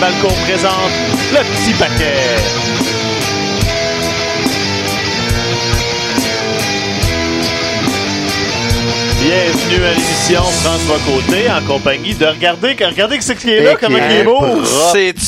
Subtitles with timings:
[0.00, 0.92] Balcon présente
[1.30, 2.38] le petit paquet.
[9.22, 13.98] Bienvenue à l'émission François Côté en compagnie de regardez, regardez ce qui est là, comment
[13.98, 14.40] il est beau.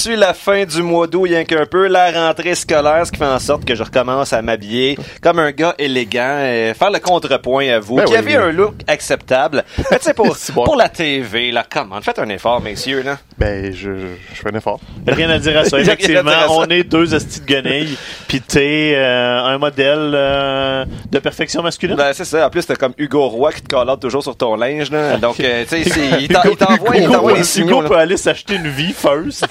[0.03, 3.25] C'est-tu la fin du mois d'août, rien qu'un peu, la rentrée scolaire, ce qui fait
[3.25, 7.69] en sorte que je recommence à m'habiller comme un gars élégant, et faire le contrepoint
[7.69, 8.19] à vous, Ben qui oui.
[8.19, 9.63] avait un look acceptable.
[9.93, 13.19] Mais tu sais, pour, pour la TV, là, comment, faites un effort, messieurs, là.
[13.39, 13.91] Ben, je,
[14.35, 14.81] fais un effort.
[15.07, 15.77] Rien à dire à ça.
[15.79, 16.51] À Effectivement, dire à ça.
[16.51, 17.97] on est deux estis de guenilles,
[18.29, 21.95] pis t'es euh, un modèle euh, de perfection masculine.
[21.97, 22.47] Ben, c'est ça.
[22.47, 25.17] En plus, t'as comme Hugo Roy qui te out toujours sur ton linge, là.
[25.19, 27.83] Donc, euh, tu sais, il Hugo- t'en- il t'envoie il Hugo- t'envoie des Hugo signaux,
[27.83, 27.89] là.
[27.89, 29.47] peut aller s'acheter une vie first,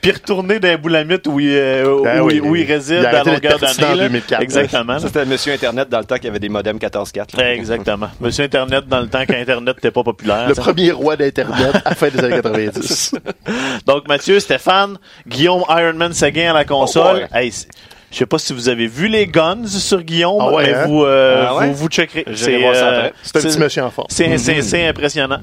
[0.00, 2.34] puis retourner dans les boulamites où il, euh, Ben où, oui.
[2.36, 3.84] il- où il réside Il à longueur d'année.
[3.84, 4.08] en là.
[4.08, 4.98] 2004, Exactement.
[4.98, 7.36] Ça, c'était Monsieur Internet dans le temps qu'il y avait des modems 14.4.
[7.36, 7.54] là.
[7.54, 8.08] Exactement.
[8.20, 10.48] Monsieur Internet dans le temps qu'Internet n'était pas populaire.
[10.48, 10.62] Le ça.
[10.62, 13.14] premier roi d'Internet à la fin des années 90.
[13.86, 14.96] Donc, Mathieu, Stéphane,
[15.28, 17.28] Guillaume Ironman Seguin à la console.
[17.32, 17.68] Oh, Hey, c'est-
[18.12, 20.86] je sais pas si vous avez vu les guns sur Guillaume, Ah ouais, mais hein?
[20.86, 21.66] vous, euh, Ah ouais?
[21.68, 22.24] vous, vous checkerez.
[22.26, 23.12] Après.
[23.22, 24.08] C'est un petit monsieur en forme.
[24.10, 25.38] C'est c'est- c'est impressionnant.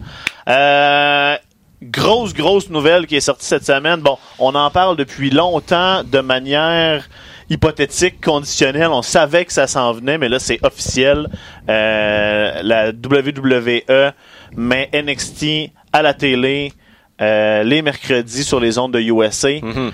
[0.49, 1.35] Euh,
[1.81, 3.99] grosse, grosse nouvelle qui est sortie cette semaine.
[4.01, 7.07] Bon, on en parle depuis longtemps de manière
[7.49, 8.89] hypothétique, conditionnelle.
[8.89, 11.29] On savait que ça s'en venait, mais là, c'est officiel.
[11.69, 14.11] Euh, la WWE
[14.55, 16.73] met NXT à la télé
[17.21, 19.49] euh, les mercredis sur les ondes de USA.
[19.61, 19.91] Mhm.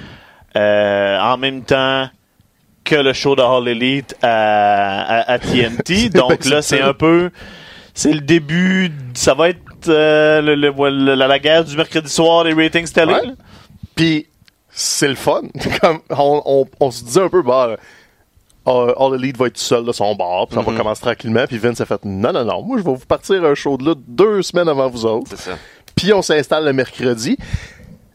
[0.56, 2.10] Euh, en même temps
[2.84, 6.10] que le show de All Elite à, à- à TNT.
[6.14, 7.30] Donc là, c'est un peu...
[7.94, 8.92] C'est le début...
[9.14, 12.90] Ça va être euh, le- le- le- la, la guerre du mercredi soir des ratings
[12.92, 13.14] télé.
[13.14, 13.22] Ouais.
[13.96, 14.28] Puis,
[14.70, 15.42] c'est le fun.
[15.82, 17.78] Comme, on, on, on se disait un peu, bah,
[18.68, 20.72] euh, All Elite va être tout seul de son bar, puis ça Mhm.
[20.72, 21.46] va commencer tranquillement.
[21.48, 23.86] Puis Vince a fait, non, non, non, moi, je vais vous partir un show de
[23.86, 25.32] là deux semaines avant vous autres.
[25.96, 27.38] Puis on s'installe le mercredi.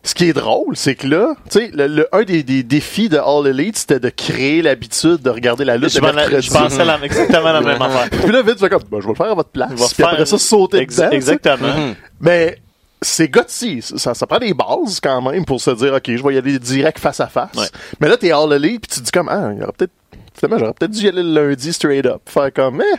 [0.09, 3.11] Ce qui est drôle, c'est que là, tu sais, le, le- un des, des défis
[3.11, 6.47] de All Elite, c'était de créer l'habitude de regarder la lutte Je, mercredi.
[6.47, 8.09] je pensais la- exactement la même affaire.
[8.09, 9.69] Puis là, Vince fait comme, ben, je vais le faire à votre place.
[9.73, 11.05] Je vais Puis après faire- ça, sauter Ex- dedans.
[11.05, 11.17] tu sais.
[11.17, 11.77] Exactement.
[11.77, 11.95] Mhm.
[12.23, 12.59] Mais
[13.03, 13.83] c'est gutsy.
[13.83, 16.59] Ça, ça prend des bases quand même pour se dire, OK, je vais y aller
[16.59, 17.55] direct face à face.
[17.57, 17.67] Ouais.
[18.01, 19.93] Mais là, t'es All Elite, puis tu te dis comme, ah, il y aurait peut-être,
[20.35, 22.23] finalement, j'aurais peut-être dû y aller le lundi straight up.
[22.25, 22.97] Faire comme, eh,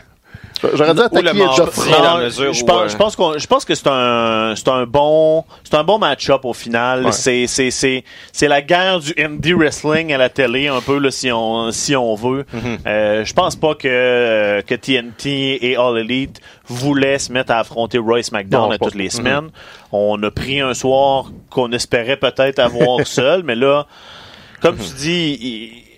[0.74, 3.86] j'aurais dû attaquer mesure je où, pense, euh, je pense qu'on, je pense que c'est
[3.88, 7.06] un, c'est un bon, c'est un bon match-up au final.
[7.06, 7.12] Ouais.
[7.12, 11.10] C'est, c'est, c'est, c'est la guerre du indie wrestling à la télé un peu là,
[11.10, 12.44] si on, si on veut.
[12.52, 12.78] Mhm.
[12.86, 17.98] Euh, je pense pas que que TNT et All Elite voulaient se mettre à affronter
[17.98, 18.84] Roy SmackDown Non, à pas.
[18.86, 19.48] toutes les semaines.
[19.92, 23.86] On a pris un soir qu'on espérait peut-être avoir seul, mais là,
[24.60, 25.38] comme tu dis.
[25.40, 25.89] il-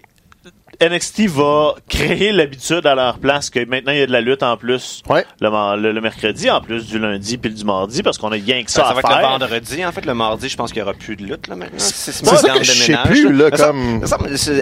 [0.89, 4.43] NXT va créer l'habitude à leur place que maintenant il y a de la lutte
[4.43, 5.25] en plus Ouais.
[5.41, 8.63] le, le- le mercredi en plus du lundi puis du mardi parce qu'on a rien
[8.65, 9.19] que ça, Ben, ça à va être faire.
[9.19, 9.85] le vendredi.
[9.85, 11.79] En fait, le mardi, je pense qu'il y aura plus de lutte, là, maintenant.
[11.79, 14.03] C'est C'est ça que je sais plus, là, comme-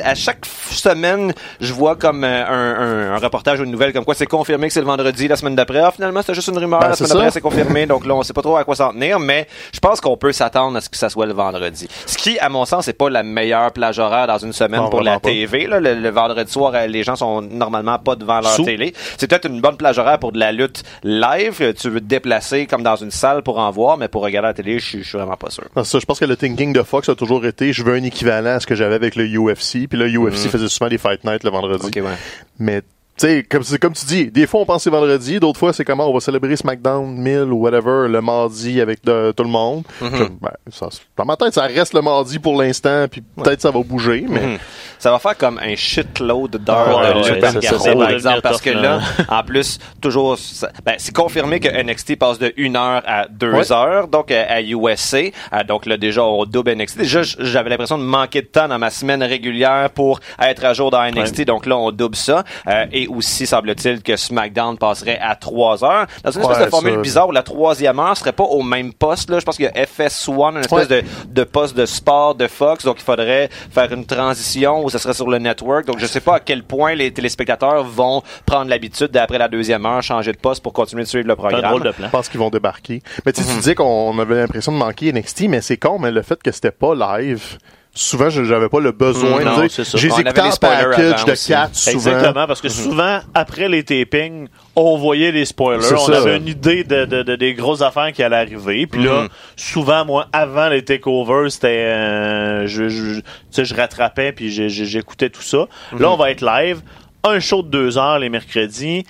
[0.05, 4.05] à chaque semaine, je vois comme euh, un, un, un reportage ou une nouvelle comme
[4.05, 5.79] quoi c'est confirmé que c'est le vendredi la semaine d'après.
[5.81, 6.81] Ah, finalement, c'était juste une rumeur.
[6.81, 7.87] Ben, la c'est semaine d'après, c'est confirmé.
[7.87, 10.33] Donc là, on sait pas trop à quoi s'en tenir, mais je pense qu'on peut
[10.33, 11.89] s'attendre à ce que ça soit le vendredi.
[12.07, 14.91] Ce qui, à mon sens, c'est pas la meilleure plage horaire dans une semaine Non,
[14.91, 15.29] pour la pas.
[15.31, 15.67] TV.
[15.67, 15.81] Là.
[15.81, 18.65] Le, le vendredi soir, euh, les gens sont normalement pas devant leur Sous.
[18.65, 18.93] télé.
[19.19, 21.57] C'est peut-être une bonne plage horaire pour de la lutte live.
[21.61, 24.49] Euh, Tu veux te déplacer comme dans une salle pour en voir, mais pour regarder
[24.49, 25.65] la télé, je suis- vraiment pas sûr.
[25.77, 28.03] Non, ça, je pense que le thinking de Fox a toujours été je veux un
[28.03, 29.87] équivalent à ce que j'avais avec le UFC.
[29.89, 31.87] Puis le UFC faisait souvent des Fight Night le vendredi.
[31.87, 32.17] Ok, ouais.
[32.59, 32.83] Mais
[33.21, 35.73] sais, comme, c'est comme tu dis, des fois on pense que c'est vendredi, d'autres fois
[35.73, 39.51] c'est comment on va célébrer SmackDown 1000 ou whatever le mardi avec de- tout le
[39.51, 39.83] monde.
[40.01, 43.71] Je- ben, ça, dans ma tête, ça reste le mardi pour l'instant, puis peut-être ça
[43.71, 44.59] va bouger, mais Mhm.
[44.99, 47.97] Ça va faire comme un shitload d'heures Ouais, de ouais, lutte à regarder, ça va
[47.97, 49.01] par exemple, parce que là,
[49.31, 53.51] en plus, toujours, ça- ben, c'est confirmé que NXT passe de 1 heure à 2
[53.53, 53.73] Ouais.
[53.73, 55.19] heures, donc euh, à USA.
[55.55, 56.99] Euh, donc là, déjà, on double NXT.
[56.99, 60.91] Déjà, j'avais l'impression de manquer de temps dans ma semaine régulière pour être à jour
[60.91, 62.45] dans NXT, donc là, on double ça.
[62.69, 66.07] Euh, et aussi, semble-t-il que SmackDown passerait à 3 heures.
[66.25, 68.63] Dans une espèce Ouais, de formule ça- bizarre où la troisième heure serait pas au
[68.63, 69.39] même poste, là.
[69.41, 71.03] Je pense qu'il y a FS1, une espèce Ouais.
[71.03, 74.99] de, de poste de sport de Fox, donc il faudrait faire une transition où ça
[74.99, 75.87] serait sur le network.
[75.87, 79.85] Donc je sais pas à quel point les téléspectateurs vont prendre l'habitude d'après la deuxième
[79.87, 81.63] heure changer de poste pour continuer de suivre le un programme.
[81.63, 82.07] drôle de plan.
[82.07, 83.03] je pense qu'ils vont débarquer.
[83.27, 83.59] Mais tu sais, tu Mhm.
[83.61, 86.71] disais qu'on avait l'impression de manquer NXT, mais c'est con, mais le fait que c'était
[86.71, 87.59] pas live,
[88.03, 89.71] souvent je- j'avais pas le besoin Mm, de non, dire.
[89.71, 89.99] c'est ça.
[89.99, 91.49] J'ai écouté spoilers package de aussi.
[91.53, 91.93] 4 souvent.
[91.97, 95.93] Exactement, parce que souvent, après les tapings, on voyait les spoilers.
[95.93, 96.17] On ça.
[96.19, 98.87] avait une idée de, de- de- des grosses affaires qui allaient arriver.
[98.87, 99.29] Puis là, Mhm.
[99.57, 101.69] souvent, moi, avant les takeovers, c'était...
[101.69, 105.67] euh, je, je, tu sais, je rattrapais, puis j'écoutais tout ça.
[105.99, 106.81] Là, on va être live.
[107.23, 109.05] Un show de deux heures les mercredis.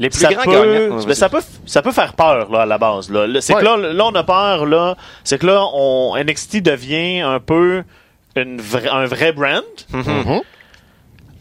[0.00, 0.50] Les plus ça grands peut,
[0.88, 1.04] gagnants.
[1.06, 3.28] mais ça peut, ça peut faire peur là à la base là.
[3.28, 3.60] Là, C'est Ouais.
[3.60, 7.84] que là, là on a peur là, c'est que là on NXT devient un peu
[8.36, 9.62] une vra- un vrai brand.
[9.92, 10.40] Mhm.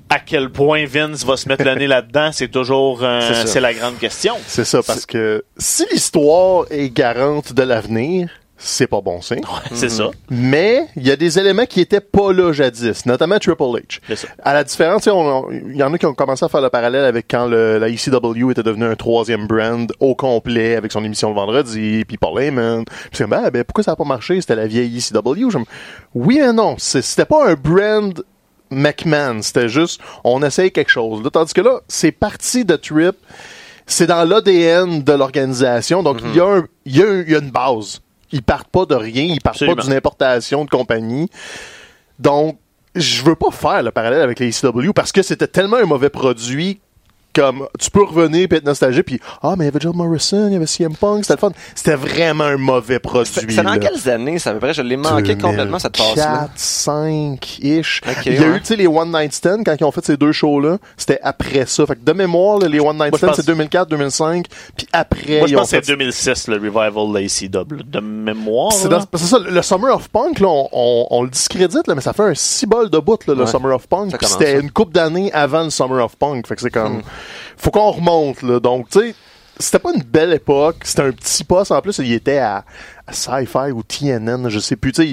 [0.10, 3.74] À quel point Vince va se mettre le nez là-dedans, c'est toujours euh, c'est la
[3.74, 4.36] grande question.
[4.46, 8.30] C'est ça, parce que si l'histoire est garante de l'avenir,
[8.66, 9.42] c'est pas bon signe.
[9.74, 10.10] C'est ça.
[10.30, 14.00] Mais il y a des éléments qui étaient pas là jadis, notamment Triple H.
[14.08, 14.28] C'est ça.
[14.42, 17.26] À la différence, il y en a qui ont commencé à faire le parallèle avec
[17.30, 21.36] quand le- la ECW était devenu un troisième brand au complet avec son émission le
[21.36, 22.86] vendredi, puis Paul Heyman.
[22.86, 24.40] Puis c'est comme, ben, ben, pourquoi ça a pas marché?
[24.42, 25.48] C'était la vieille ECW.
[26.16, 26.76] Oui et non.
[26.78, 28.24] C'est- C'était pas un brand
[28.72, 29.42] McMahon.
[29.42, 31.24] C'était juste, on essaye quelque chose.
[31.24, 33.16] Là, tandis que là, c'est parti de Trip.
[33.86, 36.04] C'est dans l'ADN de l'organisation.
[36.04, 36.42] Donc, il y,
[36.86, 36.98] il
[37.30, 38.00] y a une base.
[38.34, 39.24] Ils partent pas de rien.
[39.24, 39.78] Ils partent Absolument.
[39.78, 41.30] pas d'une importation de compagnie.
[42.20, 42.58] Donc,
[42.96, 46.10] je veux pas faire le parallèle avec les ECW parce que c'était tellement un mauvais
[46.10, 46.82] produit
[47.34, 50.48] comme tu peux revenir puis être nostalgique puis ah mais il y avait John Morrison,
[50.48, 51.52] il y avait CM Punk, c'était le fun.
[51.76, 53.32] C'était vraiment un mauvais produit.
[53.34, 53.78] C'est dans là.
[53.80, 54.74] quelles années, ça à peu près?
[54.74, 56.48] Je l'ai manqué complètement, cette passe-là.
[56.48, 58.02] 4, 5 ish.
[58.26, 58.58] Il y a ouais.
[58.58, 60.78] eu tu sais les One Night Stand quand ils ont fait ces deux shows là,
[60.98, 61.86] c'était après ça.
[61.86, 64.46] Fait que de mémoire là, les One Night Stand pense- c'est 2004, 2005,
[64.76, 67.84] puis après Moi, je pense que c'est fait 2006, le revival de l'ACW.
[67.86, 68.72] De mémoire.
[68.74, 69.00] c'est là.
[69.00, 72.02] dans- c'est ça, le Summer of Punk, là, on, on- on le discrédite, là, mais
[72.02, 73.46] ça fait un six bol de bout, là, le.
[73.46, 74.14] Summer of Punk.
[74.22, 76.48] C'était une couple d'années avant le Summer of Punk.
[76.48, 76.98] Fait que c'est comme.
[76.98, 77.02] Hmm.
[77.58, 78.60] Faut qu'on remonte, là.
[78.60, 79.16] Donc, tu sais,
[79.60, 80.78] c'était pas une belle époque.
[80.84, 81.72] C'était un petit poste.
[81.72, 82.66] En plus, il était à,
[83.08, 84.92] à Sci-Fi ou TNN, je sais plus.
[84.92, 85.08] Tu sais,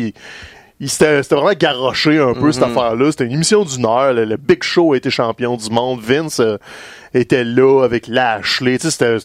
[0.81, 2.53] il- c'était vraiment garoché un peu, Hmm.
[2.53, 3.11] cette affaire-là.
[3.11, 4.15] C'était une émission d'une heure.
[4.15, 6.01] Le, le Big Show a été champion du monde.
[6.01, 6.57] Vince euh,
[7.15, 8.79] était là avec Lashley.
[8.79, 9.19] Tu sais,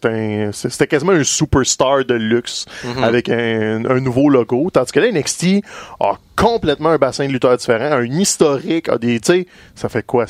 [0.54, 3.04] c'était- quasiment un superstar de luxe Mhm.
[3.04, 4.70] avec un, un nouveau logo.
[4.72, 5.62] Tandis que là, NXT
[6.00, 10.06] a complètement un bassin de lutteurs différent, un historique, a des, tu sais, ça fait
[10.06, 10.26] quoi,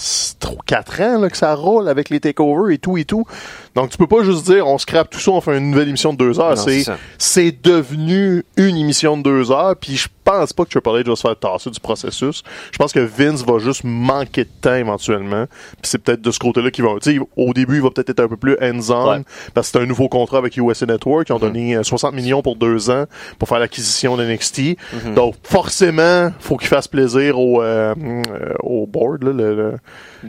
[0.67, 3.25] 4 ans là, que ça roule avec les takeovers et tout et tout.
[3.73, 6.13] Donc tu peux pas juste dire on scrape tout ça, on fait une nouvelle émission
[6.13, 6.57] de deux heures.
[7.17, 11.15] C'est devenu une émission de deux heures, puis je pense pas que Triple H va
[11.15, 12.43] se faire tasser du processus.
[12.71, 15.45] Je pense que Vince va juste manquer de temps éventuellement.
[15.47, 16.91] Puis c'est peut-être de ce côté-là qu'il va.
[17.01, 19.21] Tu sais, au début, il va peut-être être un peu plus hands-on Ouais.
[19.53, 21.29] parce que c'est un nouveau contrat avec USA Network.
[21.29, 23.05] Ils ont donné euh, 60 millions pour deux ans
[23.39, 24.77] pour faire l'acquisition de NXT.
[25.15, 29.75] Donc forcément, faut qu'il fasse plaisir au euh, euh, au board, là, le, le-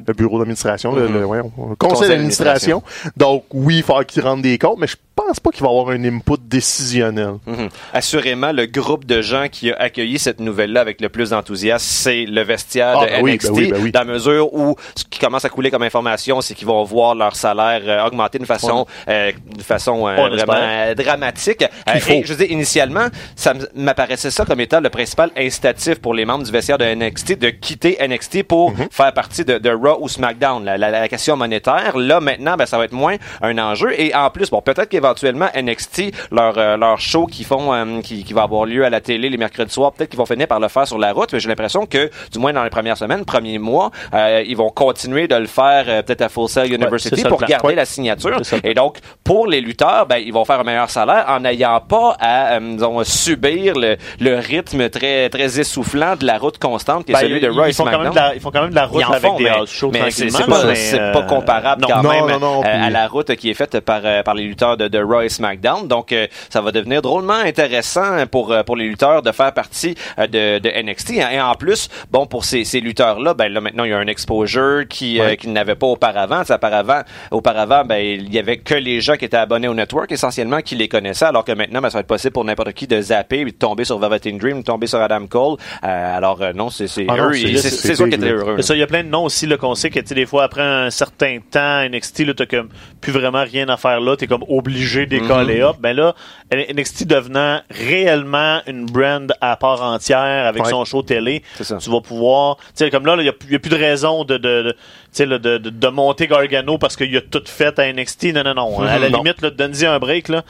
[0.07, 2.83] le bureau d'administration, le, le conseil, d'administration.
[3.17, 5.89] Donc oui, il faut qu'il rende des comptes, mais je pense pas qu'il va avoir
[5.91, 7.35] un input décisionnel.
[7.47, 7.69] Mhm.
[7.93, 12.25] Assurément, le groupe de gens qui a accueilli cette nouvelle-là avec le plus d'enthousiasme, c'est
[12.27, 13.93] le vestiaire Ah, de ben oui, NXT, ben oui, ben oui.
[13.93, 17.15] dans la mesure où ce qui commence à couler comme information, c'est qu'ils vont voir
[17.15, 21.65] leur salaire euh, augmenter d'une façon, euh, d'une façon euh, vraiment euh, dramatique.
[22.01, 22.13] Faut.
[22.13, 26.45] et je dire, initialement, ça m'apparaissait ça comme étant le principal incitatif pour les membres
[26.45, 28.89] du vestiaire de NXT de quitter NXT pour Mhm.
[28.91, 30.65] faire partie de, de Raw ou SmackDown.
[30.65, 33.99] La, la- la question monétaire, là maintenant, ben, ça va être moins un enjeu.
[34.01, 38.25] Et en plus, bon, peut-être qu'éventuellement NXT, leur euh, leur show qui font, euh, qui,
[38.25, 40.61] qui va avoir lieu à la télé les mercredis soirs, peut-être qu'ils vont finir par
[40.61, 41.33] le faire sur la route.
[41.33, 44.71] Mais j'ai l'impression que, du moins dans les premières semaines, premiers mois, euh, ils vont
[44.71, 47.75] continuer de le faire euh, peut-être à Full Sail University le pour garder Ouais.
[47.75, 48.41] la signature.
[48.65, 52.17] Et donc, pour les lutteurs, ben, ils vont faire un meilleur salaire en n'ayant pas
[52.21, 57.13] à, euh, disons, subir le, le rythme très, très essoufflant de la route constante qui
[57.13, 58.15] est Ben, celui de et ils font quand même SmackDown.
[58.15, 60.11] de la, ils font quand même de la route Ils avec font, des house mais
[60.11, 60.57] c'est tranquillement.
[60.57, 61.89] c'est pas, mais, c'est euh, pas comparable non.
[61.89, 64.35] quand Non, même non, non, euh, à la route qui est faite par, euh, par
[64.35, 65.87] les lutteurs de, de Raw et SmackDown.
[65.89, 69.95] Donc, euh, ça va devenir drôlement intéressant pour, euh, pour les lutteurs de faire partie
[70.19, 71.11] de, de NXT.
[71.33, 74.07] Et en plus, bon, pour ces, ces lutteurs-là, ben là, maintenant, il y a un
[74.07, 75.37] exposure qui, euh, Ouais.
[75.37, 76.41] qu'ils n'avaient pas auparavant.
[76.41, 79.75] Tu sais, auparavant, auparavant, ben, il y avait que les gens qui étaient abonnés au
[79.75, 82.73] network, essentiellement, qui les connaissaient, alors que maintenant, ben, ça va être possible pour n'importe
[82.73, 85.57] qui de zapper, de tomber sur Velveteen Dream, de tomber sur Adam Cole.
[85.85, 88.15] Euh, alors, euh, non, c'est, c'est Ah eux, c'est- ils- c'est, c'est c'est sûr qu'ils
[88.15, 88.63] étaient heureux.
[88.63, 90.63] Ça, il y a plein de noms aussi là, qu'on sait que des fois, après
[90.63, 92.69] un certain temps, NXT, t'as comme
[93.01, 95.77] plus vraiment rien à faire là, t'es comme obligé d'écoller up.
[95.81, 96.15] Ben là,
[96.53, 100.71] NXT devenant réellement une brand à part entière avec Ouais.
[100.71, 103.59] son show télé, tu vas pouvoir, sais, comme là, il n'y a, plus- y a
[103.59, 104.79] plus de raison de, de, de, tu
[105.13, 108.33] sais, là, de, de, de monter Gargano parce qu'il a tout fait à NXT.
[108.35, 108.81] Non, non, non.
[108.81, 109.19] À la Non.
[109.23, 110.43] limite, donne-y un break, là.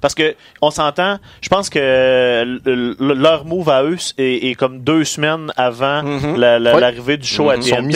[0.00, 2.44] Parce que, on s'entend, je pense que
[3.00, 6.36] leur move à eux est, est comme deux semaines avant Mhm.
[6.36, 6.80] la- la- Ouais.
[6.80, 7.92] l'arrivée du show à Ils sont TNT.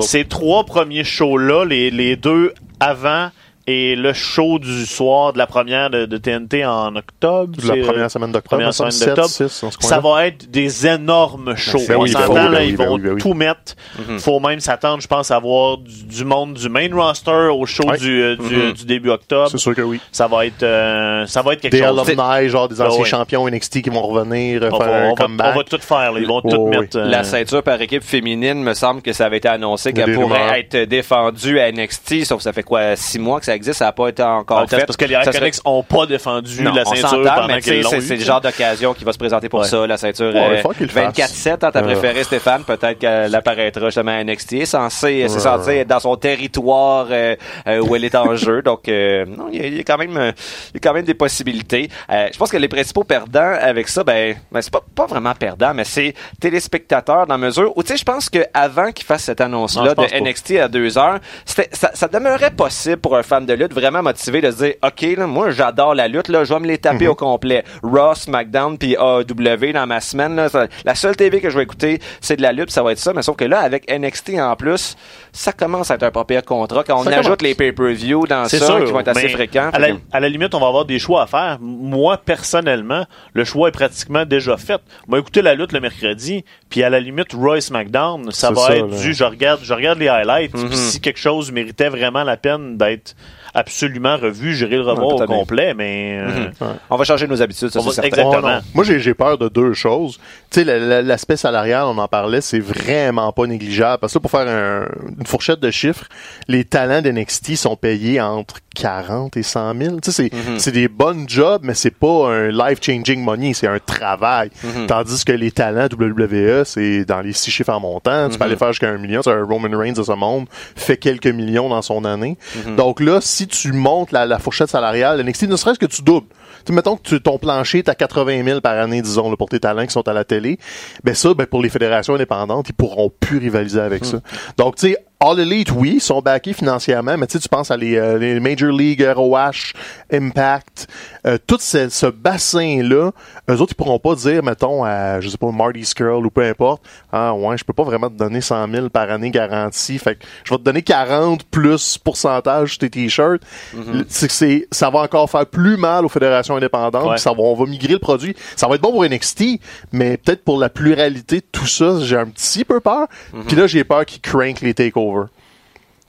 [0.00, 3.30] Ces trois premiers shows-là, les deux avant
[3.66, 7.52] et le show du soir de la première de, de TNT en octobre.
[7.64, 9.28] La première semaine d'octobre, première me semble, semaine d'octobre.
[9.28, 10.16] 7, 6, dans ce ça coin-là.
[10.16, 11.78] va être des énormes shows.
[11.88, 13.34] Ben On oui, ben s'entend, oui, ben là, oui, ils ben vont oui, ben tout
[13.34, 13.74] mettre.
[14.08, 14.18] Mhm.
[14.18, 17.84] faut même s'attendre, je pense, à avoir du, du monde du main roster au show
[18.00, 18.72] du, euh, du, Mhm.
[18.72, 19.48] du début octobre.
[19.50, 20.00] C'est sûr que oui.
[20.10, 22.00] Ça va être, euh, ça va être quelque Des chose.
[22.10, 25.14] alumni, genre des Ah anciens champions NXT qui vont revenir, On faire va, un on,
[25.14, 25.54] va, comeback.
[25.54, 26.12] on va tout faire.
[26.12, 26.20] là.
[26.20, 26.78] Ils vont Oh, tout oui.
[26.78, 26.98] mettre.
[26.98, 30.14] euh, La ceinture par équipe féminine, me semble que ça avait été annoncé qu'elle des
[30.14, 33.56] pourrait être défendue à NXT, sauf que ça fait quoi, six mois que ça ça
[33.56, 34.80] existe, ça n'a pas été encore En fait.
[34.80, 37.90] c'est parce que les serait- Iconics n'ont pas défendu non, la ceinture pendant qu'ils l'ont
[37.90, 39.66] c'est c'est le genre d'occasion qui va se présenter pour Ouais.
[39.68, 41.14] ça, la ceinture Ouais, euh, faut qu'il le fasse.
[41.14, 41.82] 24-7 en ta Euh.
[41.82, 42.64] préférée, Stéphane?
[42.64, 44.50] Peut-être qu'elle apparaîtra justement à NXT.
[44.60, 45.40] C'est censé, c'est Ouais.
[45.40, 48.62] censé être dans son territoire euh, euh, où elle est en jeu.
[48.62, 50.32] Donc, euh, non, il y, a- il y a quand même, euh,
[50.70, 51.88] il y a quand même des possibilités.
[52.10, 55.34] Euh, je pense que les principaux perdants avec ça, ben, ben c'est pas, pas vraiment
[55.34, 59.24] perdant, mais c'est téléspectateurs dans la mesure où, tu sais, je pense qu'avant qu'ils fassent
[59.24, 60.06] cette Non, annonce-là de pas.
[60.20, 61.62] NXT à deux heures, ça,
[61.94, 65.26] ça demeurait possible pour un fan de lutte vraiment motivé de se dire, OK, là,
[65.26, 67.64] moi, j'adore la lutte, là, je vais me les taper au complet.
[67.82, 71.62] Raw, SmackDown, puis AEW dans ma semaine, là, ça- la seule TV que je vais
[71.64, 73.12] écouter, c'est de la lutte, ça va être ça.
[73.12, 74.96] Mais sauf que là, avec NXT en plus,
[75.32, 76.84] ça commence à être un pas pire contrat.
[76.84, 77.42] Quand on Ça ajoute commence.
[77.42, 79.70] les pay-per-view dans C'est ça, sûr, qui vont être assez fréquents.
[79.72, 81.56] À la, à limite, on va avoir des choix à faire.
[81.60, 84.80] Moi, personnellement, le choix est pratiquement déjà fait.
[85.08, 88.76] Moi, écouter la lutte le mercredi, puis à la limite, Roy SmackDown, ça va ça,
[88.76, 88.96] être là.
[88.98, 90.68] du je regarde, je regarde les highlights, Mhm.
[90.68, 93.14] puis si quelque chose méritait vraiment la peine d'être
[93.54, 96.28] absolument revu, j'irai le revoir Ouais, au complet, mais euh,
[96.60, 96.66] Mhm.
[96.90, 98.08] On va changer nos habitudes, ça, c'est certain.
[98.08, 98.58] exactement.
[98.60, 98.66] Oh.
[98.74, 100.18] Moi, j'ai peur de deux choses.
[100.50, 103.98] Tu sais, la- la- l'aspect salarial, on en parlait, c'est vraiment pas négligeable.
[104.00, 106.04] Parce que là, pour faire un- une fourchette de chiffres,
[106.48, 109.96] les talents d'NXT sont payés entre 40 et 100 000.
[110.00, 110.58] Tu sais, c'est Mhm.
[110.58, 114.50] c'est des bonnes jobs, mais c'est pas un life-changing money, c'est un travail.
[114.64, 114.86] Mhm.
[114.86, 118.28] Tandis que les talents WWE, c'est dans les six chiffres en montant.
[118.30, 119.20] Tu peux aller faire jusqu'à un million.
[119.22, 122.36] C'est un Roman Reigns de ce monde fait quelques millions dans son année.
[122.76, 126.26] Donc là, si tu montes la, la fourchette salariale, NXT, ne serait-ce que tu doubles.
[126.64, 129.48] Tu mettons que tu, ton plancher est à 80 000 par année, disons, là, pour
[129.48, 130.58] tes talents qui sont à la télé.
[131.02, 134.20] Ben ça, ben pour les fédérations indépendantes, ils pourront plus rivaliser avec ça.
[134.56, 137.76] Donc, tu sais, All Elite, oui, sont backés financièrement, mais tu sais, tu penses à
[137.76, 139.72] les, euh, les Major League, ROH,
[140.12, 140.88] Impact,
[141.26, 143.12] euh, tout ce, ce bassin-là,
[143.48, 146.42] eux autres, ils pourront pas dire, mettons, à, je sais pas, Marty Skrull ou peu
[146.44, 150.16] importe, ah ouais, je peux pas vraiment te donner 100 000 par année garantie, fait
[150.16, 153.42] que je vais te donner 40 plus pourcentage sur tes t-shirts.
[153.74, 157.18] Le- C'est ça va encore faire plus mal aux fédérations indépendantes, Ouais.
[157.18, 158.34] ça va, on va migrer le produit.
[158.56, 159.60] Ça va être bon pour NXT,
[159.92, 163.06] mais peut-être pour la pluralité de tout ça, j'ai un petit peu peur.
[163.46, 165.11] Puis là, j'ai peur qu'ils crank les takeovers.
[165.12, 165.30] over.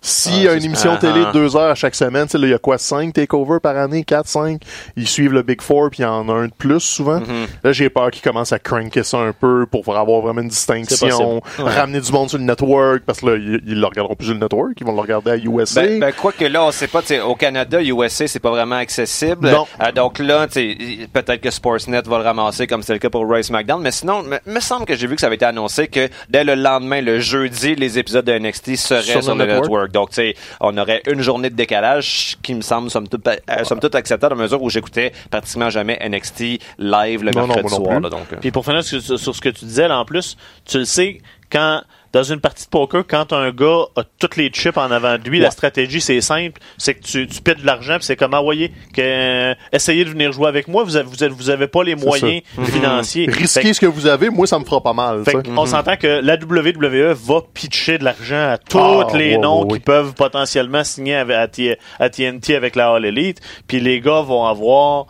[0.06, 1.32] S'il y a Ah, une émission ah, télé de ah.
[1.32, 3.78] deux heures à chaque semaine, tu sais, là, il y a quoi, cinq takeovers par
[3.78, 4.62] année, quatre, cinq?
[4.98, 7.22] Ils suivent le Big Four, puis il y en a un de plus souvent.
[7.22, 7.48] Mhm.
[7.64, 11.42] Là, j'ai peur qu'ils commencent à cranker ça un peu pour avoir vraiment une distinction.
[11.58, 11.64] Ouais.
[11.72, 14.34] ramener du monde sur le network, parce que là, ils, ils le regarderont plus sur
[14.34, 15.82] le network, ils vont le regarder à USA.
[15.84, 18.50] Ben, ben, quoi que là, on sait pas, tu sais, au Canada, USA, c'est pas
[18.52, 19.50] vraiment accessible.
[19.50, 19.66] Non.
[19.82, 23.10] Euh, donc là, tu sais, peut-être que Sportsnet va le ramasser comme c'est le cas
[23.10, 23.84] pour Royce McDonald.
[23.84, 26.44] Mais sinon, me, me semble que j'ai vu que ça avait été annoncé que dès
[26.44, 29.64] le lendemain, le jeudi, les épisodes de NXT seraient sur, Sur le le network.
[29.64, 29.92] network.
[29.94, 33.64] Donc, tu sais, on aurait une journée de décalage qui me semble somme toute, euh,
[33.64, 37.74] somme toute acceptable dans la mesure où j'écoutais pratiquement jamais NXT live le Non, mercredi
[37.74, 38.00] non soir.
[38.02, 38.38] là, donc, euh.
[38.42, 40.36] Puis pour finir sur ce que tu disais, là, en plus,
[40.66, 41.20] tu le sais,
[41.52, 41.82] quand
[42.14, 45.28] dans une partie de poker, quand un gars a toutes les chips en avant de
[45.28, 48.34] lui, la stratégie, c'est simple, c'est que tu, tu pètes de l'argent, puis c'est comme,
[48.36, 51.50] ah, voyez, que, euh, essayez de venir jouer avec moi, vous avez, vous avez, vous
[51.50, 53.26] avez pas les moyens financiers.
[53.32, 55.24] Fait Risquez que- ce que vous avez, moi, ça me fera pas mal.
[55.26, 55.42] fait ça.
[55.42, 59.80] qu'on s'entend que la WWE va pitcher de l'argent à tous Ah, les noms qui
[59.80, 63.40] peuvent potentiellement signer à TNT avec la All Elite.
[63.68, 65.08] Puis les gars vont avoir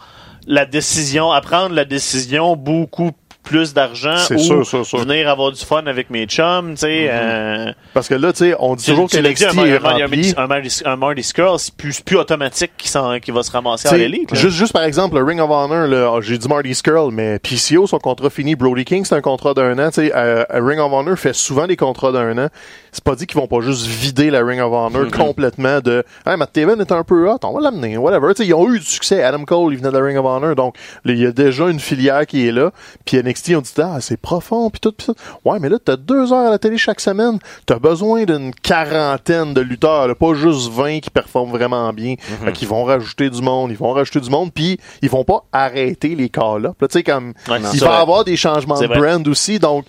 [0.47, 3.11] la décision, à prendre la décision beaucoup
[3.43, 4.99] plus d'argent ou sûr, sûr, sûr.
[4.99, 7.07] venir avoir du fun avec mes chums, tu sais.
[7.11, 9.57] euh, Parce que là, tu sais, on dit tu- toujours tu que l'as dit, NXT
[9.59, 10.33] un, est un, un, rempli.
[10.37, 13.97] un, Marty- un Marty c'est plus, plus automatique qui, s'en- qui va se ramasser à
[13.97, 14.33] l'élite.
[14.33, 17.85] Juste, juste par exemple, le Ring of Honor, là, j'ai dit Marty Skrull, mais PCO,
[17.87, 18.55] son contrat fini.
[18.55, 19.89] Brody King, c'est un contrat d'un an.
[19.89, 22.47] T'sais, euh, euh, Ring of Honor fait souvent des contrats d'un an.
[22.91, 26.37] C'est pas dit qu'ils vont pas juste vider la Ring of Honor complètement de hey,
[26.37, 28.33] Matt Taven est un peu hot, on va l'amener, whatever.
[28.33, 29.23] T'sais, ils ont eu du succès.
[29.23, 31.67] Adam Cole, il venait de la Ring of Honor, donc là, il y a déjà
[31.69, 32.71] une filière qui est là.
[33.05, 35.15] Puis NXT, on dit ah, c'est profond, puis tout, puis tout.
[35.43, 37.39] Ouais, mais là, t'as deux heures à la télé chaque semaine.
[37.65, 42.15] T'as besoin d'une quarantaine de lutteurs, là, pas juste 20 qui performent vraiment bien.
[42.43, 45.45] Fait qu'ils vont rajouter du monde, ils vont rajouter du monde, puis ils vont pas
[45.51, 46.79] arrêter les call-up.
[46.81, 49.85] Là, tu sais, comme Ouais, il va y avoir des changements de brand aussi, donc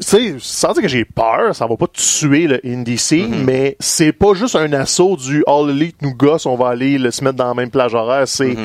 [0.00, 3.76] tu sais, sans dire que j'ai peur, ça va pas tuer le indie scene, mais
[3.78, 7.22] c'est pas juste un assaut du All Elite nous gosse, on va aller le se
[7.22, 8.56] mettre dans la même plage horaire, c'est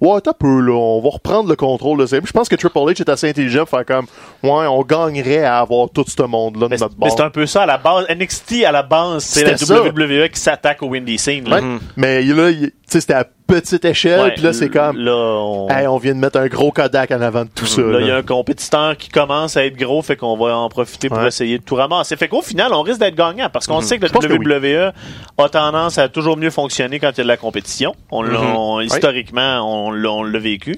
[0.00, 2.16] ouais, t'as peu là, on va reprendre le contrôle de ça.
[2.24, 4.06] Je pense que Triple H est assez intelligent pour faire comme
[4.42, 7.16] ouais, on gagnerait à avoir tout ce monde-là de Mais, notre mais bord.
[7.16, 8.06] c'est un peu ça à la base.
[8.08, 9.82] NXT à la base, c'est la ça.
[9.82, 11.48] WWE qui s'attaque au Windy Scene.
[11.48, 11.60] là.
[11.60, 11.78] Ouais.
[11.96, 15.12] Mais là, il- tu sais, c'était à petite échelle, Ouais, puis là c'est comme Là,
[15.14, 15.68] on...
[15.68, 17.80] hey, on vient de mettre un gros Kodak en avant de tout ça.
[17.82, 20.68] Là, il y a un compétiteur qui commence à être gros, fait qu'on va en
[20.68, 21.28] profiter pour Ouais.
[21.28, 22.16] essayer de tout ramasser.
[22.16, 24.36] Fait qu'au final, on risque d'être gagnant parce qu'on sait que oui.
[24.56, 24.92] WWE
[25.38, 27.94] a tendance à toujours mieux fonctionner quand il y a de la compétition.
[28.10, 28.56] On l'a, Mhm.
[28.56, 30.76] on- historiquement, on l'a, on l'a vécu.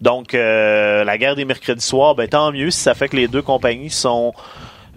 [0.00, 3.28] Donc, euh, la guerre des mercredis soirs, ben tant mieux si ça fait que les
[3.28, 4.34] deux compagnies sont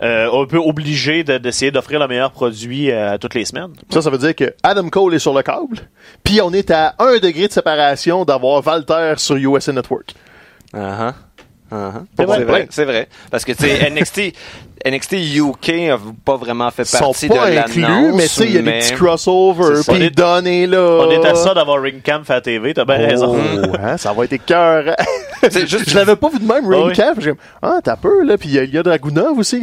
[0.03, 3.71] euh, un peu obligé de- d'essayer d'offrir le meilleur produit euh, toutes les semaines.
[3.89, 5.77] Ça, ça veut dire que Adam Cole est sur le câble,
[6.23, 10.13] puis on est à un degré de séparation d'avoir Walter sur USA Network.
[10.73, 11.13] Uh-huh.
[11.71, 12.03] Uh-huh.
[12.17, 12.37] C'est vrai.
[12.37, 13.07] C'est vrai, c'est vrai.
[13.31, 14.33] Parce que, tu sais, NXT,
[14.85, 18.29] NXT UK n'a pas vraiment fait Ils sont partie pas de inclus, l'annonce, mais tu
[18.29, 20.99] sais, il y a des mais- petits crossovers, puis On est- Don est là.
[21.07, 23.35] On est à ça d'avoir Ring Camp à la TV, t'as bien raison.
[23.35, 24.93] Oh, hein, ça va être écœurant.
[25.51, 26.93] Juste- je l'avais pas vu de même, Ah Ring oui.
[26.93, 27.15] Camp.
[27.19, 28.37] J'ai ah, t'as peur, là.
[28.37, 29.61] Puis il y y a Dragunov aussi.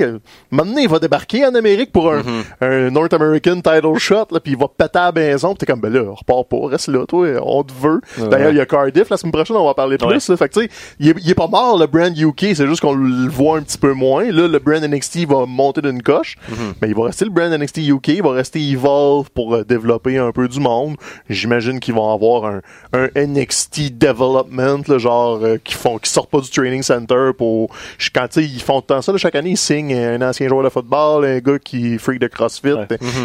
[0.50, 2.44] Maintenant, il va débarquer en Amérique pour un, Mm-hmm.
[2.60, 4.40] un North American title shot, là.
[4.40, 5.48] Puis il va péter à la maison.
[5.50, 7.26] Puis t'es comme, ben là, repars pas, reste là, toi.
[7.42, 8.00] On te veut.
[8.28, 9.10] D'ailleurs, il y a Cardiff.
[9.10, 10.06] La semaine prochaine, on va parler plus.
[10.06, 10.18] Ouais.
[10.28, 10.36] là.
[10.36, 10.70] Fait que, tu sais,
[11.00, 12.54] il est, il est pas mort, le brand UK.
[12.54, 14.24] C'est juste qu'on le voit un petit peu moins.
[14.30, 16.36] Là, le brand NXT va monter d'une coche.
[16.50, 16.72] Mm-hmm.
[16.80, 18.08] Mais il va rester le brand NXT UK.
[18.08, 20.96] Il va rester Evolve pour euh, développer un peu du monde.
[21.28, 22.60] J'imagine qu'ils vont avoir un,
[22.92, 27.70] un NXT development, là, genre, euh, qui font, qui sortent pas du training center pour,
[27.98, 30.48] je- quand, tu sais, ils font temps ça, là, chaque année, ils signent un ancien
[30.48, 32.74] joueur de football, un gars qui freak de CrossFit,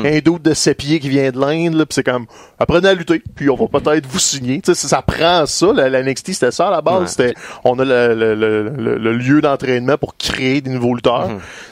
[0.06, 2.26] un doute de 7 pieds qui vient de l'Inde, là, pis c'est comme,
[2.60, 4.62] apprenez à lutter, puis on va peut-être vous signer.
[4.62, 7.08] Tu sais, ça, ça prend ça, la, la NXT, c'était ça à la base, Ouais.
[7.08, 11.30] c'était, on a le, le, le, le- lieu d'entraînement pour créer des nouveaux lutteurs.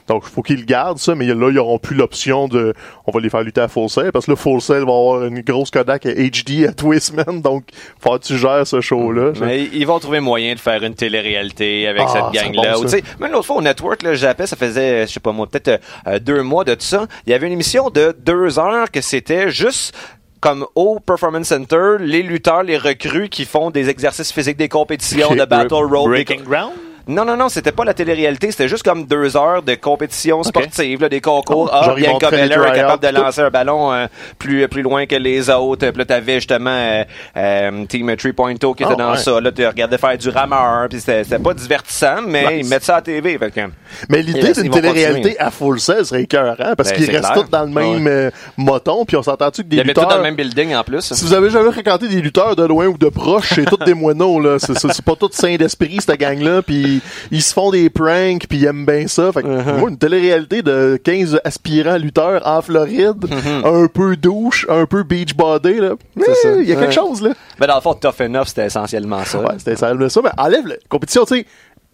[0.08, 2.74] Donc, il faut qu'ils le gardent, ça, mais là, ils auront plus l'option de,
[3.06, 5.26] on va les faire lutter à Full Sail, parce que là, Full Sail va avoir
[5.26, 7.66] une grosse Kodak HD à Twistman, donc,
[8.00, 9.34] faut que tu gères ce show-là.
[9.42, 12.74] Mais ils vont trouver moyen de faire une télé-réalité avec Ah, cette gang-là.
[12.74, 12.86] bon,
[13.20, 16.20] même l'autre fois au Network, là, j'appelais, ça faisait, je sais pas moi, peut-être euh,
[16.20, 17.06] deux mois de tout ça.
[17.28, 19.96] Il y avait une émission de deux heures que c'était juste
[20.42, 25.34] comme au Performance Center, les lutteurs, les recrues qui font des exercices physiques, des compétitions
[25.36, 26.12] de battle road.
[26.16, 26.74] des Breaking Ground?
[27.08, 31.02] Non, non, non, c'était pas la télé-réalité, c'était juste comme deux heures de compétition sportive,
[31.02, 31.70] là, des concours.
[31.72, 34.08] Oh, ah, ils Bianca montraient les Belair est capable de lancer un ballon euh,
[34.40, 35.88] plus, plus loin que les autres.
[35.90, 37.04] Puis là, t'avais justement euh,
[37.38, 39.18] euh, Team 3.0 qui était Ah, dans ouais.
[39.18, 39.40] ça.
[39.40, 42.84] Là, tu regardais faire du rameur, puis c'était c'était pas divertissant, mais Ouais, ils mettent
[42.84, 43.38] ça à la TV.
[43.38, 43.62] Fait que,
[44.10, 47.50] Mais l'idée d'une ils télé-réalité à Full Sail serait écœurant, parce Ben, qu'ils restent tous
[47.50, 50.10] dans le même euh, moton, puis on s'entend-tu que des il y avait tout lutteurs...
[50.18, 51.02] dans le même building en plus.
[51.14, 53.94] Si vous avez jamais fréquenté des lutteurs de loin ou de proche, c'est tous des
[53.94, 54.58] moineaux, là.
[54.60, 56.62] C'est, pas tout sain d'esprit, cette gang-là.
[56.62, 56.95] Puis
[57.32, 59.32] ils se font des pranks, puis ils aiment bien ça.
[59.32, 59.78] Fait que Uh-huh.
[59.80, 63.84] moi, une télé-réalité de 15 aspirants lutteurs en Floride, Uh-huh.
[63.84, 65.92] un peu douche, un peu beach body, là.
[66.20, 66.50] C'est ça.
[66.60, 67.30] Il y a quelque chose, là.
[67.60, 69.40] Mais dans le fond, Tough Enough, c'était essentiellement ça.
[69.40, 70.22] Ouais, c'était ça, ça.
[70.24, 71.46] Mais enlève la compétition, tu sais.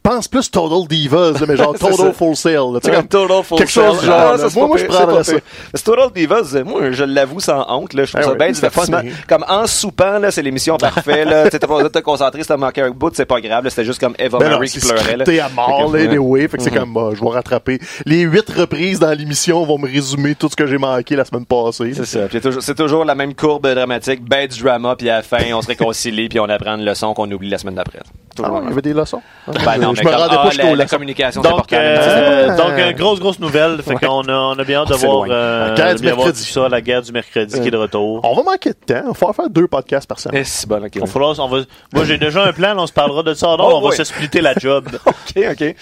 [0.03, 2.11] Pense plus Total Divas, là, mais genre Total.
[2.13, 2.55] Full Sail.
[2.81, 4.15] Tu sais, comme Total Full quelque chose genre.
[4.33, 4.47] Ah, là.
[4.55, 5.35] moi, moi, je prendrais pas ça.
[5.83, 8.53] Total Divas, euh, moi, je l'avoue sans honte, là, je trouve Ah ça ouais, bien
[8.53, 8.97] c'était divertissant.
[8.99, 9.11] funny.
[9.29, 11.27] Comme en soupant, là, c'est l'émission parfaite.
[11.51, 13.67] Tu t'as pas besoin de te concentrer, si t'as manqué un bout, c'est pas grave,
[13.69, 15.45] c'était juste comme Eva Ben Marie qui pleurait, là.
[15.45, 16.47] à mort, là, anyway.
[16.47, 17.79] Fait que c'est comme, bah, je vais rattraper.
[18.05, 21.45] Les huit reprises dans l'émission vont me résumer tout ce que j'ai manqué la semaine
[21.45, 21.93] passée.
[21.93, 22.19] C'est ça.
[22.21, 25.21] Puis c'est toujours, c'est toujours la même courbe dramatique, ben du drama, puis à la
[25.21, 27.99] fin, on se réconcilie, puis on apprend une leçon qu'on oublie la semaine d'après.
[28.45, 29.21] Ah il y avait des leçons.
[29.47, 31.77] Ben non, je mais me rendais ah, pas jusqu'aux la, communication, c'est Donc, important.
[31.79, 32.55] euh, Ah.
[32.55, 33.81] donc euh, grosse, grosse nouvelle.
[33.81, 36.13] Fait qu'on a, on a bien hâte de C'est voir, euh, La guerre du bien
[36.13, 36.45] voir mercredi.
[36.47, 38.21] tout ça, la guerre du mercredi qui est de retour.
[38.23, 39.03] On va manquer de temps.
[39.07, 40.41] Il va faire deux podcasts par semaine.
[40.41, 40.91] Eh, c'est bon, ok.
[41.01, 41.59] On fera- on va,
[41.93, 43.55] moi, j'ai déjà un plan, là, on se parlera de ça.
[43.59, 44.87] Oh, on va se splitter la job.
[45.05, 45.75] ok, ok.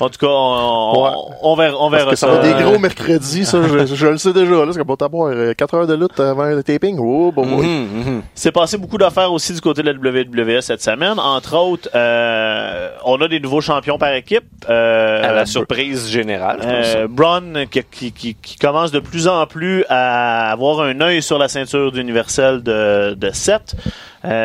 [0.00, 1.10] En tout cas, on, on, Ouais.
[1.42, 2.32] on verra, on verra Parce que ça ça.
[2.40, 4.52] va être des Euh, gros mercredis, ça, je, je le sais déjà.
[4.64, 6.98] Là, c'est qu'on va avoir 4 heures de lutte avant le taping.
[7.00, 7.32] Oh.
[7.36, 8.22] Mhm, mhm.
[8.34, 11.18] C'est passé beaucoup d'affaires aussi du côté de la WWE cette semaine.
[11.18, 14.44] Entre autres, euh, on a des nouveaux champions par équipe.
[14.68, 16.60] Euh, À la surprise générale.
[16.62, 21.22] Euh, Braun qui, qui, qui, qui commence de plus en plus à avoir un œil
[21.22, 23.76] sur la ceinture d'universel de, de Seth.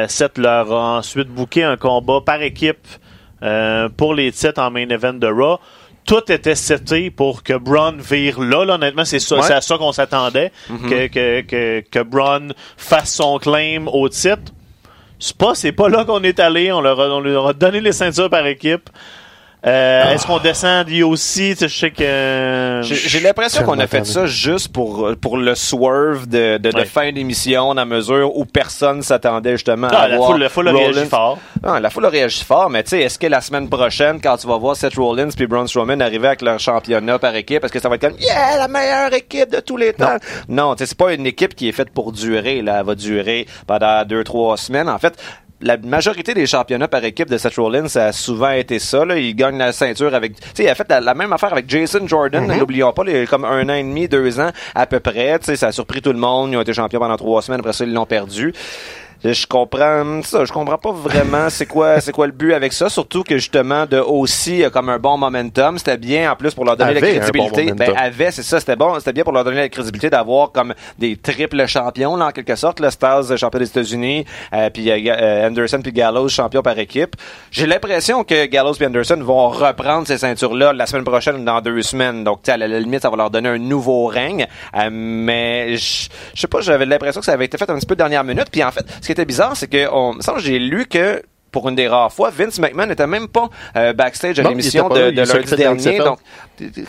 [0.07, 2.87] Seth leur a ensuite booké un combat par équipe
[3.97, 5.59] pour les titres en main event de Raw.
[6.05, 8.63] Tout était seté pour que Braun vire là.
[8.63, 8.75] là.
[8.75, 9.41] Honnêtement, c'est ça, Ouais.
[9.43, 10.51] c'est à ça qu'on s'attendait.
[10.89, 14.53] que, que, que, que Braun fasse son claim au titre.
[15.19, 16.71] C'est pas, c'est pas là qu'on est allé.
[16.71, 18.89] On leur, a, on leur a donné les ceintures par équipe.
[19.65, 21.55] Euh, Est-ce qu'on descend lui aussi?
[21.57, 22.81] Tu sais, je sais que...
[22.83, 26.83] J'ai j'ai l'impression qu'on a fait ça juste pour, pour le swerve de, de, de
[26.83, 30.49] fin d'émission, dans la mesure où personne s'attendait justement Ah, à la voir foule, la
[30.49, 31.39] foule a réagi fort.
[31.63, 34.37] Ah, la foule a réagi fort, mais tu sais, est-ce que la semaine prochaine, quand
[34.37, 37.73] tu vas voir Seth Rollins puis Braun Strowman arriver avec leur championnat par équipe, est-ce
[37.73, 40.17] que ça va être comme yeah la meilleure équipe de tous les temps?
[40.47, 42.61] Non, tu sais, c'est pas une équipe qui est faite pour durer.
[42.61, 44.87] Là, elle va durer pendant deux trois semaines.
[44.87, 45.17] En fait.
[45.59, 49.03] La majorité des championnats par équipe de Seth Rollins, ça a souvent été ça.
[49.05, 49.17] Là.
[49.17, 50.35] Il gagne la ceinture avec...
[50.35, 52.45] Tu sais, il a fait la, la même affaire avec Jason Jordan.
[52.45, 55.39] N'oublions pas, les- comme un an et demi, deux ans à peu près.
[55.39, 56.51] Tu sais, ça a surpris tout le monde.
[56.51, 57.61] Ils ont été champions pendant trois semaines.
[57.61, 58.53] Après ça, ils l'ont perdu
[59.33, 62.89] je comprends ça, je comprends pas vraiment c'est quoi c'est quoi le but avec ça,
[62.89, 66.77] surtout que justement de aussi comme un bon momentum, c'était bien en plus pour leur
[66.77, 67.73] donner Avait la bon crédibilité.
[67.73, 70.73] ben avait, c'est ça, c'était bon, c'était bien pour leur donner la crédibilité d'avoir comme
[70.97, 74.97] des triples champions là en quelque sorte, le Stars champion des États-Unis, euh, puis euh,
[75.07, 77.15] euh, Anderson puis Gallows champion par équipe.
[77.51, 81.43] J'ai l'impression que Gallows et Anderson vont reprendre ces ceintures là la semaine prochaine ou
[81.43, 82.23] dans deux semaines.
[82.23, 86.41] Donc à la limite ça va leur donner un nouveau règne, Euh, mais je je
[86.41, 88.47] sais pas, j'avais l'impression que ça avait été fait un petit peu de dernière minute.
[88.51, 91.69] Puis en fait, ce qui était bizarre, c'est que on, que j'ai lu que pour
[91.69, 95.11] une des rares fois, Vince McMahon n'était même pas euh, backstage à l'émission de, là,
[95.11, 96.03] de il s'occupait lundi de dernier.
[96.03, 96.19] Donc,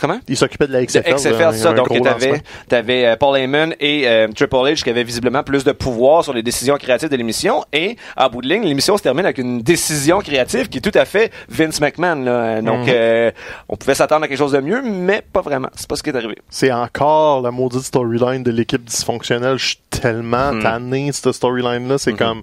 [0.01, 0.19] comment?
[0.27, 1.13] Il s'occupait de la De XFL.
[1.15, 1.73] XFL, un- ça.
[1.73, 5.71] Donc, t'avais, t'avais euh, Paul Heyman et euh, Triple H qui avaient visiblement plus de
[5.71, 7.63] pouvoir sur les décisions créatives de l'émission.
[7.73, 10.97] Et, à bout de ligne, l'émission se termine avec une décision créative qui est tout
[10.97, 12.23] à fait Vince McMahon.
[12.23, 12.61] Là.
[12.61, 12.93] Donc, Mhm.
[12.95, 13.31] euh,
[13.69, 15.69] on pouvait s'attendre à quelque chose de mieux, mais pas vraiment.
[15.75, 16.37] C'est pas ce qui est arrivé.
[16.49, 19.57] C'est encore la maudite storyline de l'équipe dysfonctionnelle.
[19.57, 20.61] Je suis tellement Hmm.
[20.63, 21.97] tanné de cette storyline-là.
[21.97, 22.17] C'est Mhm.
[22.17, 22.41] comme.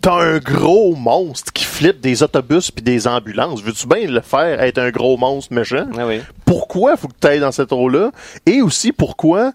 [0.00, 3.62] T'as un gros monstre qui flippe des autobus puis des ambulances.
[3.62, 5.86] Veux-tu bien le faire être un gros monstre méchant?
[5.96, 6.20] Ah oui.
[6.44, 8.10] Pourquoi faut que tu ailles dans cette rôle-là?
[8.46, 9.52] Et aussi pourquoi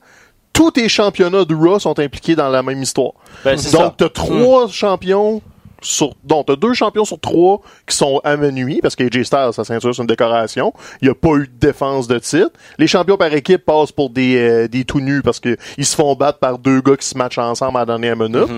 [0.54, 3.12] tous tes championnats de Raw sont impliqués dans la même histoire?
[3.44, 3.58] Ben.
[3.74, 5.42] Donc, t'as trois champions
[5.82, 9.94] sur, donc, t'as deux champions sur trois qui sont amenuis, parce qu'AJ Styles, sa ceinture,
[9.94, 10.74] c'est une décoration.
[11.02, 12.52] Il n'y a pas eu de défense de titre.
[12.80, 16.16] Les champions par équipe passent pour des, euh, des tout nus parce qu'ils se font
[16.16, 18.50] battre par deux gars qui se matchent ensemble à la dernière minute.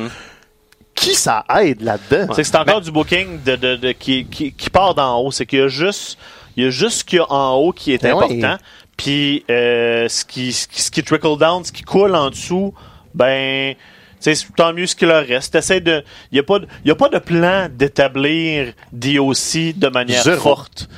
[0.99, 2.33] Qui ça aide là-dedans?
[2.33, 5.31] C'est que c'est encore du booking de, de, de- qui, qui, qui part d'en haut.
[5.31, 6.17] C'est qu'il y a juste,
[6.57, 8.23] il y a juste ce qu'il y a en haut qui est Ben ouais.
[8.25, 8.57] important.
[8.97, 12.73] Puis euh, ce, qui, ce, qui, ce qui trickle down, ce qui coule en dessous,
[13.13, 13.75] ben,
[14.19, 15.53] sais, tant mieux ce qu'il leur reste.
[15.53, 19.73] T'essaies de, il y a pas, de- il y a pas de plan d'établir DOC
[19.77, 20.41] de manière Zéro.
[20.41, 20.89] forte.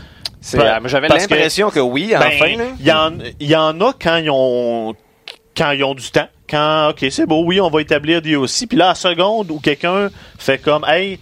[0.44, 2.48] C'est, Ben, euh, j'avais que- l'impression que, oui, Ben, enfin.
[2.80, 4.96] il y en, y en a quand ils ont,
[5.56, 6.28] quand ils ont du temps.
[6.52, 8.68] Quand, ok, c'est beau, oui, on va établir des aussi.
[8.68, 11.18] Puis là, à la seconde où quelqu'un fait comme, hey,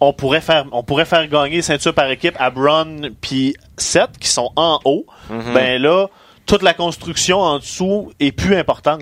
[0.00, 4.28] on pourrait faire, on pourrait faire gagner ceinture par équipe à Braun puis Seth qui
[4.28, 5.06] sont en haut.
[5.30, 5.54] Mhm.
[5.54, 6.08] Ben là,
[6.46, 9.00] toute la construction en dessous est plus importante.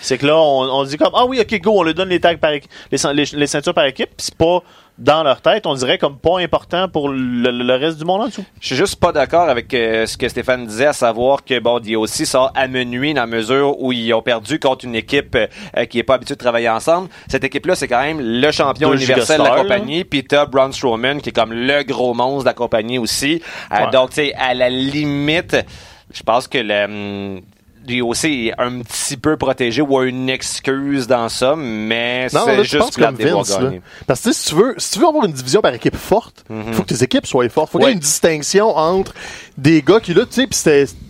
[0.00, 2.20] C'est que là, on, on dit comme, ah oui, ok, go, on lui donne les
[2.20, 4.10] tags par équipe, les, les, les ceintures par équipe.
[4.16, 4.62] C'est pas
[4.98, 8.26] dans leur tête, on dirait comme pas important pour le, le reste du monde en
[8.26, 8.44] dessous.
[8.60, 11.80] Je suis juste pas d'accord avec euh, ce que Stéphane disait, à savoir que bon,
[11.80, 15.98] DOC sort amenué dans la mesure où ils ont perdu contre une équipe euh, qui
[16.00, 17.08] est pas habituée de travailler ensemble.
[17.28, 20.70] Cette équipe-là, c'est quand même le champion Deux universel de la compagnie, puis t'as Braun
[20.72, 23.40] Strowman qui est comme le gros monstre de la compagnie aussi.
[23.72, 23.90] Euh, Ouais.
[23.92, 25.56] Donc, tu sais, à la limite,
[26.12, 26.84] je pense que le
[27.36, 27.40] hum,
[27.86, 32.96] DOC est un petit peu protégé ou a une excuse dans ça, mais c'est juste
[32.96, 33.70] comme Vince, là.
[34.06, 36.74] Parce que si tu veux, si tu veux avoir une division par équipe forte, il
[36.74, 37.72] faut que tes équipes soient fortes.
[37.72, 39.14] Faut qu'il y ait une distinction entre
[39.56, 40.56] des gars qui, là, tu sais, pis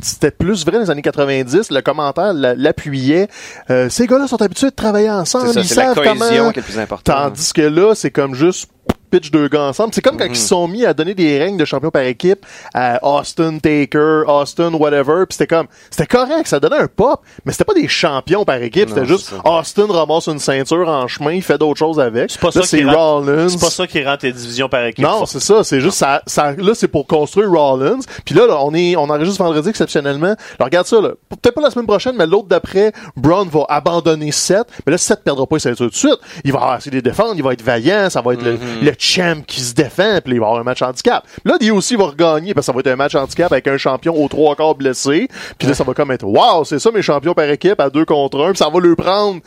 [0.00, 3.28] c'était, plus vrai dans les années 90, le commentaire la- l'appuyait.
[3.70, 6.52] Euh, ces gars-là sont habitués de travailler ensemble, ça, ils la savent cohésion comment.
[6.52, 7.12] qui est le plus important.
[7.12, 8.70] Tandis que là, c'est comme juste
[9.10, 9.92] pitch deux gars ensemble.
[9.92, 12.46] C'est comme quand ils se sont mis à donner des règnes de champion par équipe
[12.74, 17.52] à Austin Taker, Austin whatever, puis c'était comme c'était correct, ça donnait un pop, mais
[17.52, 19.34] c'était pas des champions par équipe, c'était juste.
[19.44, 22.30] Austin ramasse une ceinture en chemin, il fait d'autres choses avec.
[22.30, 23.48] C'est pas ça qui Rollins.
[23.48, 25.04] C'est pas ça qui rend tes divisions par équipe.
[25.04, 28.00] Non, c'est ça, c'est juste ça, ça là c'est pour construire Rollins.
[28.24, 30.34] Puis là, là, on est on enregistre vendredi exceptionnellement.
[30.58, 34.32] Alors, regarde ça là, peut-être pas la semaine prochaine, mais l'autre d'après, Braun va abandonner
[34.32, 36.18] Seth, mais là Seth perdra pas sa ceinture tout de suite.
[36.44, 38.92] Il va essayer de les défendre, il va être vaillant, ça va être le, le
[39.00, 41.24] champ qui se défend, puis il va avoir un match handicap.
[41.44, 44.14] Là, aussi va regagner parce que ça va être un match handicap avec un champion
[44.14, 45.28] aux trois quarts blessé.
[45.58, 48.04] Puis là, ça va comme être wow, c'est ça mes champions par équipe à deux
[48.04, 49.40] contre un, puis ça va lui prendre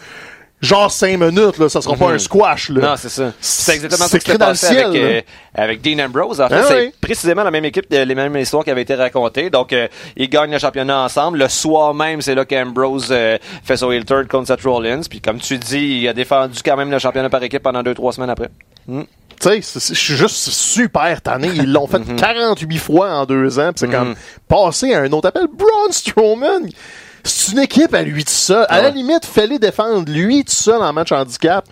[0.61, 2.81] genre cinq minutes là, ça sera pas un squash là.
[2.81, 3.33] Non, c'est ça.
[3.41, 5.21] C'est exactement ça qui s'est passé avec, euh,
[5.53, 6.39] avec Dean Ambrose.
[6.39, 6.93] En fait, Ah c'est oui.
[7.01, 9.49] précisément la même équipe, euh, les mêmes histoires qui avaient été racontées.
[9.49, 11.39] Donc, euh, ils gagnent le championnat ensemble.
[11.39, 15.01] Le soir même, c'est là qu'Ambrose euh, fait son heel turn contre Seth Rollins.
[15.09, 17.93] Puis, comme tu dis, il a défendu quand même le championnat par équipe pendant deux,
[17.93, 18.47] trois semaines après.
[18.87, 21.49] Tu sais, je suis juste super tanné.
[21.53, 23.71] Ils l'ont fait 48 fois en deux ans.
[23.75, 24.15] c'est comme
[24.47, 25.47] passer à un autre appel.
[25.51, 26.69] Braun Strowman,
[27.23, 28.65] c'est une équipe à lui tout seul.
[28.69, 31.65] À la limite, fallait défendre lui tout seul en match handicap.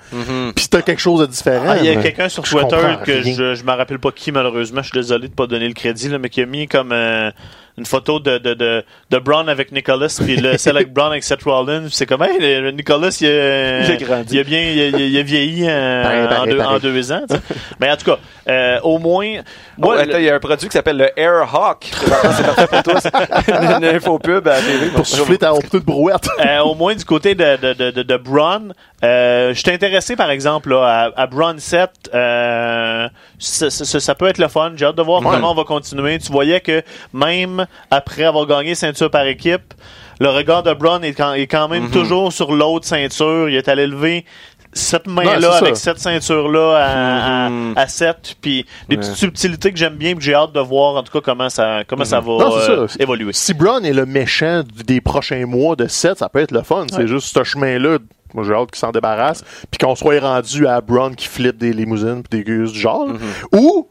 [0.56, 1.66] Puis t'as quelque chose de différent.
[1.70, 3.34] Ah, il y a quelqu'un sur je Twitter que rien.
[3.36, 6.10] je, je me rappelle pas qui malheureusement, je suis désolé de pas donner le crédit
[6.10, 7.32] là, mais qui a mis comme euh,
[7.78, 11.24] une photo de de de, de Braun avec Nicholas puis le celle avec Braun avec
[11.24, 14.36] Seth Rollins, c'est comme hey, Nicholas il a, Il a grandi.
[14.36, 16.80] il a bien il a, il a- il a vieilli euh, Pareil, en, deux, en
[16.80, 17.22] deux ans.
[17.30, 17.42] tu sais.
[17.80, 18.18] mais en tout cas,
[18.50, 19.42] euh, au moins
[19.78, 21.90] moi, Oh, le- attends, il y a un produit qui s'appelle le Air Hawk.
[21.92, 23.00] C'est parfait pour toi,
[23.78, 24.88] une info pub à la télé.
[24.94, 26.28] Pour souffler ta petite brouette.
[26.46, 28.74] Euh, au moins du côté de, de, de, de, de Braun,
[29.04, 31.90] euh, je suis intéressé par exemple là, à, à Braun 7.
[32.14, 34.72] Euh, ça, ça- ça peut être le fun.
[34.76, 36.18] J'ai hâte de voir comment on va continuer.
[36.20, 36.82] Tu voyais que
[37.14, 39.74] même après avoir gagné ceinture par équipe,
[40.20, 43.50] le regard de Braun est quand, est quand même toujours sur l'autre ceinture.
[43.50, 44.26] Il est allé lever
[44.74, 45.84] cette main-là avec ça.
[45.94, 47.74] cette ceinture-là à, Mhm.
[47.76, 49.02] à, à 7, puis des Ouais.
[49.02, 51.84] petites subtilités que j'aime bien, puis j'ai hâte de voir en tout cas comment ça,
[51.88, 52.40] comment ça va Mhm.
[52.40, 52.96] Non, c'est euh, ça.
[53.00, 53.34] évoluer.
[53.34, 56.86] Si Braun est le méchant des prochains mois de 7, ça peut être le fun.
[56.92, 57.98] C'est juste ce chemin-là.
[58.34, 59.44] Moi, j'ai hâte qu'il s'en débarrasse.
[59.70, 63.10] Puis qu'on soit rendu à Braun qui flippe des limousines puis des gueuses du genre.
[63.52, 63.90] Ou,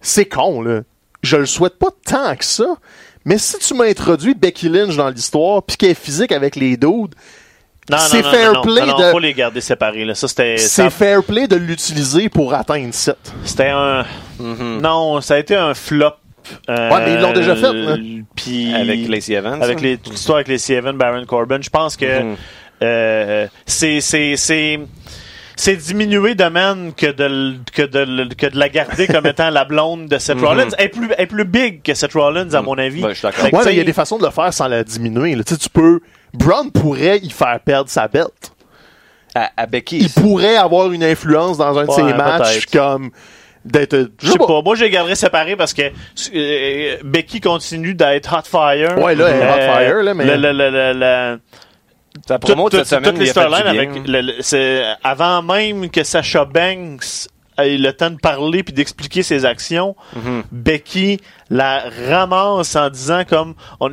[0.00, 0.82] c'est con, là.
[1.22, 2.66] Je le souhaite pas tant que ça.
[3.24, 6.76] Mais si tu m'as introduit Becky Lynch dans l'histoire puis qu'elle est physique avec les
[6.76, 7.14] dudes,
[7.88, 10.04] C'est non, non, fair non, play non, non, de- faut les garder séparés.
[10.04, 10.14] Là.
[10.14, 13.16] Ça, c'était, c'est ça- fair play de l'utiliser pour atteindre 7.
[13.44, 14.04] c'était un.
[14.40, 14.80] Mhm.
[14.82, 16.12] Non, ça a été un flop.
[16.68, 17.96] euh, Ouais, mais ils l'ont déjà fait, là.
[18.36, 19.62] Puis Avec Lacey Evans.
[19.62, 22.36] avec les, toute l'histoire avec les Seven, Baron Corbin, je pense que Mhm.
[22.82, 24.34] euh, c'est c'est
[25.56, 29.64] c'est diminué de man que de que de que de la garder comme étant la
[29.64, 30.44] blonde de Seth Mhm.
[30.44, 30.68] Rollins.
[30.78, 33.02] Elle est plus elle est plus big que Seth Rollins à mon avis.
[33.04, 33.52] Ouais, je suis d'accord.
[33.52, 35.34] Ouais, il y a des façons de le faire sans la diminuer.
[35.36, 35.44] là.
[35.44, 36.00] Tu sais, tu peux.
[36.34, 38.52] Braun pourrait y faire perdre sa belt.
[39.34, 39.98] À, à Becky.
[39.98, 43.10] il pourrait avoir une influence dans un de ses matchs comme
[43.64, 44.62] d'être je sais pas.
[44.62, 45.82] Moi, je les garderais séparés parce que
[46.34, 48.96] euh, Becky continue d'être hot fire.
[48.98, 51.40] Ouais, là, elle est hot fire, là, mais- le- le- le- le- le-
[52.28, 53.90] Sa Tout- promo de tout- cette semaine, toutes les il a fait du storylines bien.
[53.90, 57.26] avec le- le- c'est avant même que Sasha Banks
[57.58, 60.44] ait le temps de parler puis d'expliquer ses actions, Mhm.
[60.52, 61.18] Becky
[61.50, 63.90] la ramasse en disant comme on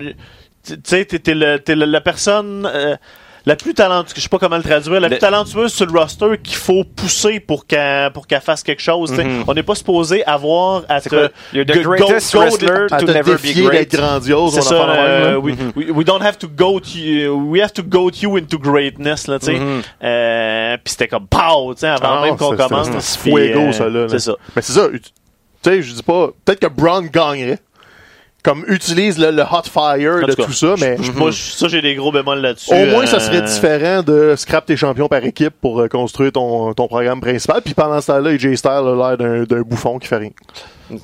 [0.64, 2.96] tu sais t'es la personne euh,
[3.44, 6.00] la plus talentueuse, je sais pas comment le traduire, la Le- plus talentueuse sur le
[6.00, 9.12] roster qu'il faut pousser pour qu'elle pour qu'elle fasse quelque chose.
[9.14, 9.46] Mhm.
[9.48, 13.36] On n'est pas supposé avoir à te the go- greatest go- go- wrestler to never
[13.38, 13.72] be great.
[13.72, 14.54] d'être grandiose.
[14.54, 14.76] c'est ça.
[14.76, 15.40] euh, là.
[15.40, 17.34] we, we, we don't have to goat you.
[17.50, 19.54] We have to goat you into greatness, là, tu sais.
[19.60, 19.82] Mhm.
[20.04, 22.90] Euh, Puis c'était comme pow, tu sais, avant Ah même qu'on commence.
[23.00, 24.02] c'est- Fuego, euh, ça, là.
[24.02, 24.08] là.
[24.10, 24.36] C'est ça.
[24.56, 24.88] Mais c'est ça.
[24.92, 25.00] Tu
[25.64, 26.28] sais, je dis pas.
[26.46, 27.60] Peut-être que Braun gagnerait.
[28.44, 31.68] Comme utilise le, le hot fire En de tout cas, tout ça, mais Moi, ça,
[31.68, 32.74] j'ai des gros bémols là-dessus.
[32.74, 36.32] au moins, ça serait euh, différent de scrap tes champions par équipe pour euh, construire
[36.32, 37.62] ton, ton programme principal.
[37.64, 40.32] Puis pendant ce temps-là, AJ Styles a l'air d'un d'un bouffon qui fait rien.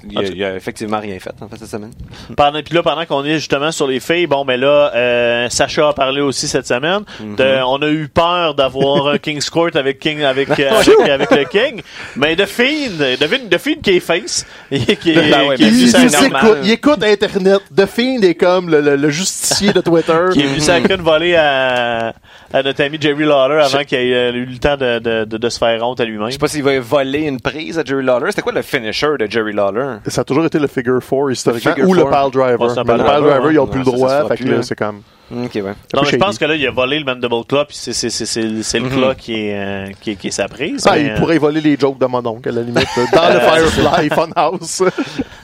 [0.09, 1.91] Il a, il a effectivement rien fait, en fait, cette semaine.
[2.35, 5.89] Pendant, puis là, pendant qu'on est justement sur les filles, bon, mais là, euh, Sacha
[5.89, 7.01] a parlé aussi cette semaine.
[7.19, 11.31] De- on a eu peur d'avoir un King's Court avec King, avec, euh, avec, avec
[11.31, 11.81] le King.
[12.15, 15.63] Mais de Fiend, de, de Fiend qui est face, et qui est, Ben ouais, qui
[15.63, 17.61] est venu Il, écoute, il écoute Internet.
[17.75, 20.25] The Fiend est comme le, le- le justicier de Twitter.
[20.33, 22.13] qui est venu sacrer une volée à,
[22.53, 25.37] à notre ami Jerry Lawler avant qu'il ait euh, eu le temps de, de, de,
[25.37, 26.27] de se faire honte à lui-même.
[26.27, 28.27] Je sais pas s'il va voler une prise à Jerry Lawler.
[28.29, 29.97] C'était quoi le finisher de Jerry Lawler?
[30.07, 32.09] Ça a toujours été le figure 4 historiquement, figure ou le four.
[32.09, 32.67] pile driver.
[32.67, 33.69] Le pile driver, ils n'ont ouais.
[33.71, 35.01] plus le Non, ça, ça droit, fait que plus, là, c'est comme...
[35.29, 35.61] Ok, ouais.
[35.61, 37.91] Non, peu mais je pense que là, il a volé le Mandible Claw, puis c'est,
[37.91, 40.87] c'est, c'est, c'est, c'est le claw qui est, euh, qui, est- qui est sa prise.
[40.89, 43.39] Mais, il euh, pourrait voler les jokes de mon oncle, à la limite, dans le
[43.41, 44.83] Firefly Funhouse.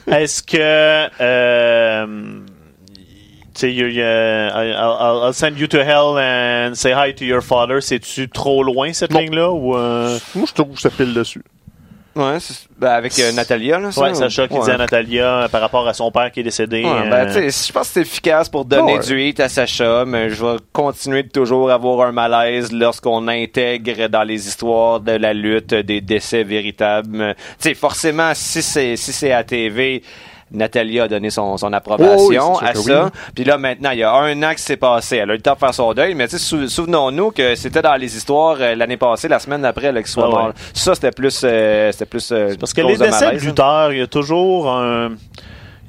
[0.09, 1.09] Est-ce que.
[1.21, 2.05] Euh,
[3.59, 7.81] sais, I'll, I'll- send you to hell and say hi to your father.
[7.81, 9.49] C'est-tu trop loin, cette ligne-là?
[9.51, 11.41] Ou, euh, Moi, je trouve que ça pile dessus.
[12.15, 14.01] Ouais, c'est- ben, avec euh, Natalia, là, ça.
[14.01, 14.63] ouais, Sacha qui Ouais.
[14.65, 16.83] dit à Natalia euh, par rapport à son père qui est décédé.
[16.83, 19.03] Ouais, euh, ben, tu sais, je pense que c'est efficace pour donner Ouais.
[19.03, 24.07] du hit à Sacha, mais je vais continuer de toujours avoir un malaise lorsqu'on intègre
[24.09, 27.33] dans les histoires de la lutte des décès véritables.
[27.59, 30.03] Tu sais, forcément, si c'est si c'est à TV,
[30.53, 33.03] Natalia a donné son, son approbation Oh oui, à ça.
[33.05, 33.09] oui.
[33.35, 35.17] Puis là, maintenant, il y a un an que c'est passé.
[35.17, 37.55] Elle a eu le temps de faire son deuil, mais tu sais, sou- souvenons-nous que
[37.55, 40.33] c'était dans les histoires euh, l'année passée, la semaine d'après, qu'il soit Ah ouais.
[40.43, 40.53] mort.
[40.73, 41.41] Ça, c'était plus...
[41.43, 44.07] euh, c'était plus euh, Parce que les de décès malaise, de lutteurs, il y a
[44.07, 45.11] toujours un.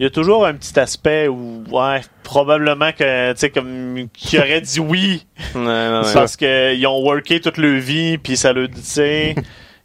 [0.01, 4.39] Il y a toujours un petit aspect où, ouais, probablement que, tu sais, comme, qui
[4.39, 5.25] aurait dit oui,
[5.55, 5.67] Ouais, ouais,
[6.03, 6.13] ouais.
[6.13, 9.37] parce qu'ils ont worké toute leur vie, puis ça le, tu sais,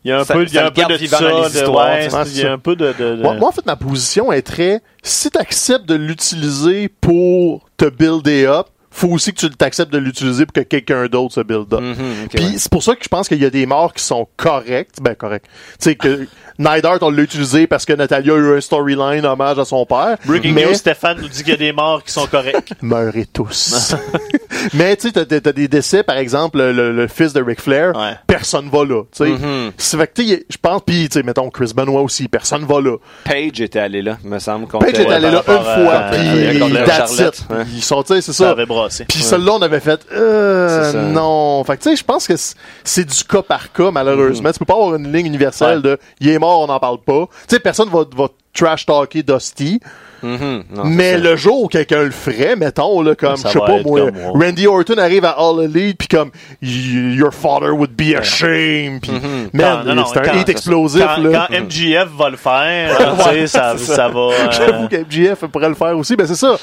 [0.05, 1.47] il y a un Ça- peu, il y a un peu garde de ça, de,
[1.55, 2.17] histoires, ouais, tu sais.
[2.31, 4.41] il y a un peu de, de, de- Moi, moi, en fait, ma position est
[4.41, 4.81] très...
[5.03, 9.97] Si tu acceptes de l'utiliser pour te builder up, faut aussi que tu t'acceptes de
[9.99, 11.79] l'utiliser pour que quelqu'un d'autre se build up.
[11.81, 12.51] Mhm, Puis ouais.
[12.57, 14.97] c'est pour ça que je pense qu'il y a des morts qui sont correctes.
[15.01, 15.45] Ben, corrects.
[15.45, 16.27] Tu sais, que
[16.59, 20.17] Neidhart, on l'a utilisé parce que Natalia a eu un storyline hommage à son père.
[20.25, 22.73] Breaking mais news, Stéphane nous dit qu'il y a des morts qui sont corrects.
[22.81, 23.95] meurez tous.
[24.73, 27.95] mais tu sais, t'as, t'as- des décès, par exemple, le, le fils de Ric Flair,
[27.95, 28.13] Ouais.
[28.27, 29.03] personne va là.
[29.15, 29.71] Tu sais, Mhm.
[29.77, 32.65] C'est fait que, tu sais, je pense, puis tu sais, mettons Chris Benoit aussi, personne
[32.65, 32.97] va là.
[33.23, 34.67] Page était allé là, me semble.
[34.67, 35.53] Page ouais, allé là une
[35.85, 37.45] fois, puis that's it.
[37.73, 38.49] Ils sont, tu sais, c'est Ça ça.
[38.51, 39.05] avait brassé.
[39.05, 41.63] Puis celui-là, on avait fait, euh, non.
[41.63, 44.51] Fait que, tu sais, je pense que c'est- c'est du cas par cas, malheureusement.
[44.51, 47.27] Tu peux pas avoir une ligne universelle de, il est mort, on n'en parle pas.
[47.47, 49.79] Tu sais, personne va, va trash talker Dusty.
[50.21, 51.17] Mhm, non, mais ça.
[51.19, 54.41] le jour où quelqu'un le ferait, mettons, là, comme, je Ça sais pas, moi, comme.
[54.41, 56.31] Randy Orton arrive à All Elite, puis comme,
[56.61, 59.13] your father would be ashamed, puis,
[59.53, 61.47] non, non, c'est un quand- hit explosif, Quand, là.
[61.47, 64.19] quand MGF va le faire, tu sais, ça, ça va.
[64.31, 66.17] euh, J'avoue qu'MGF pourrait le faire aussi.
[66.17, 66.57] Ben, c'est ça.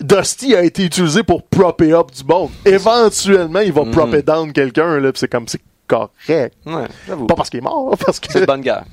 [0.00, 2.50] Dusty a été utilisé pour propper up du monde.
[2.64, 6.54] Éventuellement, il va propper down quelqu'un, là, pis c'est comme, c'est correct.
[6.66, 7.26] Ouais, j'avoue.
[7.26, 8.46] Pas parce qu'il est mort, parce C'est une que.
[8.46, 8.84] bonne guerre.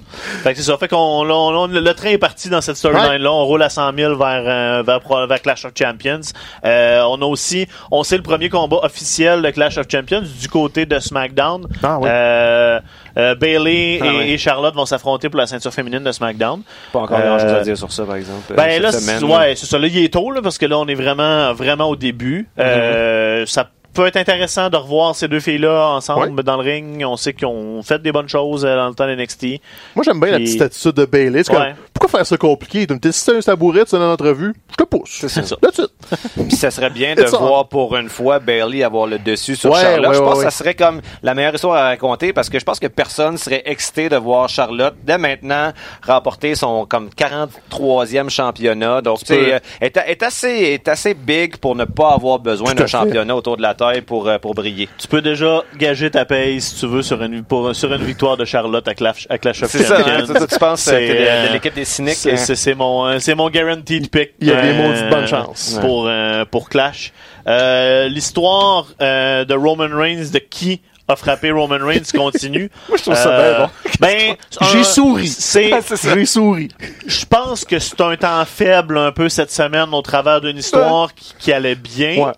[0.43, 0.77] Fait que c'est ça.
[0.77, 3.31] Fait qu'on là, on- on- le train est parti dans cette storyline-là.
[3.31, 6.21] On roule à 100 000 vers, euh, vers, Clash of Champions.
[6.65, 10.47] Euh, on a aussi, on sait le premier combat officiel de Clash of Champions du
[10.49, 11.67] côté de SmackDown.
[11.84, 12.08] Ah oui.
[12.10, 12.79] Euh,
[13.17, 14.31] euh, Bailey Ah et, oui.
[14.31, 16.62] et Charlotte vont s'affronter pour la ceinture féminine de SmackDown.
[16.93, 18.51] Pas encore Euh, grand chose à dire sur ça, par exemple.
[18.51, 19.77] euh, Ben cette là, semaine, ouais, c'est ça.
[19.77, 22.47] Là, il est tôt, là, parce que là, on est vraiment, vraiment au début.
[22.58, 22.63] Mhm.
[22.65, 27.03] Euh, ça peut être intéressant de revoir ces deux filles-là ensemble dans le ring.
[27.05, 29.62] On sait qu'ils ont fait des bonnes choses euh, dans le temps d'NXT.
[29.95, 31.49] Moi, j'aime bien la petite attitude de Bailey.
[31.49, 31.73] Ouais.
[31.95, 32.86] Pourquoi faire ça compliqué?
[32.86, 35.25] Tu me dis, si c'est un tabouret, tu es dans l'entrevue, je te pousse.
[35.27, 35.55] C'est ça.
[36.47, 39.81] Puis ça serait bien de voir pour une fois Bailey avoir le dessus sur Ouais,
[39.81, 40.10] Charlotte.
[40.10, 40.45] ouais, je pense ouais.
[40.45, 43.38] que ça serait comme la meilleure histoire à raconter parce que je pense que personne
[43.38, 45.71] serait excité de voir Charlotte dès maintenant
[46.05, 49.01] remporter son comme 43e championnat.
[49.01, 52.39] Donc tu sais, peux- euh, est, est assez est assez big pour ne pas avoir
[52.39, 54.89] besoin d'un championnat autour de la taille pour euh, pour briller.
[54.97, 58.38] Tu peux déjà gager ta paye, si tu veux, sur une, pour, sur une victoire
[58.38, 60.91] de Charlotte à Clash, à Clash of C'est ça, hein, c'est ça, tu penses euh,
[60.91, 64.32] C'est, euh, de l'équipe des C'est, mon, euh, c'est mon guaranteed pick.
[64.39, 65.78] Il y a des euh, maudites bonnes chances.
[65.82, 67.13] Pour, euh, pour Clash.
[67.48, 72.71] Euh, l'histoire euh, de Roman Reigns, de qui a frappé Roman Reigns continue.
[72.89, 73.69] Moi, je trouve ça bien bon.
[74.00, 74.36] Ben,
[74.71, 75.28] J'ai souri.
[75.28, 75.71] C'est,
[76.04, 76.69] J'ai souri.
[77.06, 81.13] je pense que c'est un temps faible un peu cette semaine au travers d'une histoire
[81.13, 82.26] qui, qui allait bien.
[82.26, 82.34] Ouais.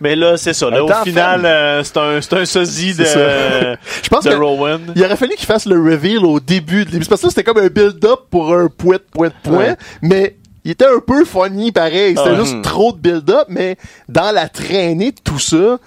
[0.00, 0.68] Mais là, c'est ça.
[0.68, 3.04] Là, au final, euh, c'est un, c'est un sosie de.
[3.04, 4.80] Je pense de que Rowan.
[4.96, 7.10] il aurait fallu qu'il fasse le reveal au début de l'émission.
[7.10, 9.56] Parce que ça, c'était comme un build-up pour un pouet, pouet, point.
[9.56, 9.76] Ouais.
[10.00, 12.16] Mais il était un peu funny pareil.
[12.16, 13.46] C'était juste trop de build-up.
[13.48, 13.76] Mais
[14.08, 15.78] dans la traînée de tout ça,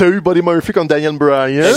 [0.00, 1.74] t'as eu Buddy Murphy comme Daniel Bryan.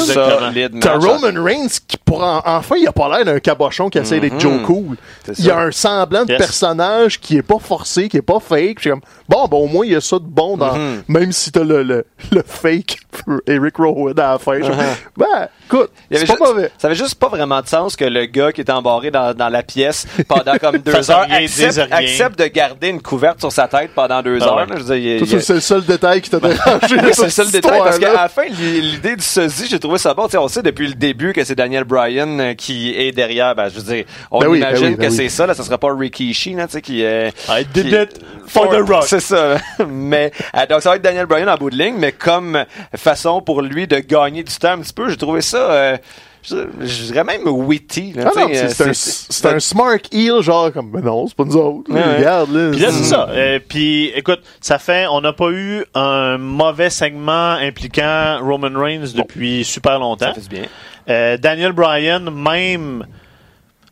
[0.81, 0.93] T'as.
[0.97, 4.39] Roman Reigns qui, pour en- enfin, il a pas l'air d'un cabochon qui essaie d'être
[4.39, 4.95] Joe Cool.
[5.37, 8.77] Il y a un semblant de personnage qui est pas forcé, qui est pas fake.
[8.81, 11.03] J'ai comme, bon, ben, au moins, il y a ça de bon dans, Mhm.
[11.09, 14.53] même si t'as le, le, le fake pour Eric Rowan à la fin.
[14.59, 14.75] Je- Uh-huh.
[15.17, 16.71] Ben, écoute, Il y c'est avait pas juste- mauvais.
[16.77, 19.49] Ça avait juste pas vraiment de sens que le gars qui est embarré dans, dans
[19.49, 21.87] la pièce pendant comme deux heures rien, accepte, dise rien.
[21.97, 24.55] accepte de garder une couverte sur sa tête pendant deux Ah heures.
[24.67, 25.19] ouais.
[25.41, 27.13] c'est le seul détail qui t'a dérangé.
[27.13, 28.21] C'est le seul détail parce histoire-là.
[28.23, 30.25] la fin, l'i- l'idée du sosie, j'ai trouvé ça bon.
[30.25, 33.55] Tu sais, on sait depuis le début que c'est Daniel Bryan euh, qui est derrière.
[33.55, 35.17] Ben, je veux dire, on Ben oui, ben imagine oui, ben que oui.
[35.17, 35.45] c'est ça.
[35.47, 37.29] Là, ça sera pas Rikishi, là, tu sais, qui est.
[37.49, 39.03] I did qui- it for the rock.
[39.07, 39.57] C'est ça.
[39.87, 43.41] mais euh, donc ça va être Daniel Bryan en bout de ligne, mais comme façon
[43.41, 45.57] pour lui de gagner du temps un petit peu, j'ai trouvé ça.
[45.71, 45.97] euh,
[46.43, 48.13] je je dirais même witty.
[48.13, 51.35] Là, Ah c'est euh, c'est un, c'est un smart heel, genre, comme, mais non, c'est
[51.35, 51.91] pas nous autres.
[51.91, 52.17] Ouais, ouais.
[52.17, 52.71] Regarde, là.
[52.71, 53.27] Puis là, c'est ça.
[53.29, 59.13] Euh, puis, écoute, ça fait, on n'a pas eu un mauvais segment impliquant Roman Reigns
[59.15, 60.33] depuis super longtemps.
[60.33, 60.65] Ça fait bien.
[61.09, 63.05] Euh, Daniel Bryan, même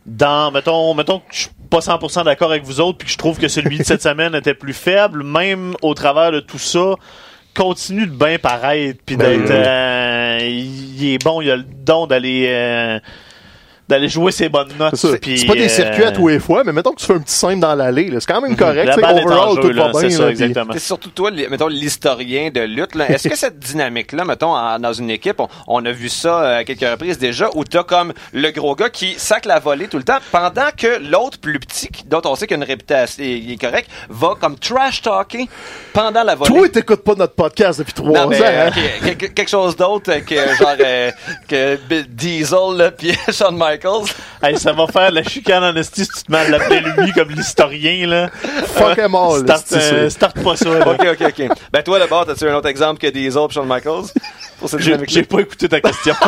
[0.06, 3.18] dans, mettons, mettons que je suis pas 100% d'accord avec vous autres, puis que je
[3.18, 6.94] trouve que celui de cette semaine était plus faible, même au travers de tout ça,
[7.54, 12.06] continue de bien paraître, puis Ben d'être, euh, il est bon, il a le don
[12.06, 12.98] d'aller, euh,
[13.88, 14.94] d'aller jouer ses bonnes notes.
[14.96, 17.18] C'est pas des euh, circuits à tous les fois, mais mettons que tu fais un
[17.20, 18.86] petit simple dans l'allée, c'est quand même correct.
[18.86, 20.00] La balle est overall, jeu, tout là, va bien.
[20.00, 20.72] c'est ça, là, exactement.
[20.72, 22.94] C'est surtout toi, mettons, l'historien de lutte.
[22.94, 23.10] là.
[23.10, 26.58] Est-ce que cette dynamique-là, mettons, en- dans une équipe, on, on a vu ça euh,
[26.60, 29.98] à quelques reprises déjà, où t'as comme le gros gars qui sac la volée tout
[29.98, 33.52] le temps, pendant que l'autre plus petit, dont on sait qu'il a une réputation il
[33.52, 35.48] est correct, va comme trash-talker
[35.92, 36.52] pendant la volée?
[36.54, 38.28] Toi, t'écoutes pas notre podcast depuis trois non, ans.
[38.28, 38.70] mais, hein?
[39.34, 41.10] quelque, chose d'autre que genre euh,
[41.48, 43.81] que Bill Diesel là, puis Shawn Michaels.
[44.42, 47.12] Hey, ça va faire la chicane en esti si tu te mets à l'appeler lui
[47.12, 48.28] comme l'historien, là.
[48.74, 50.88] Fuck em all, Start, euh, start pas ça, là.
[50.88, 51.56] ok, ok, ok.
[51.72, 54.06] Ben toi d'abord, t'as-tu un autre exemple que Diesel et Shawn Michaels
[54.58, 56.14] pour cette J'ai pas écouté ta question.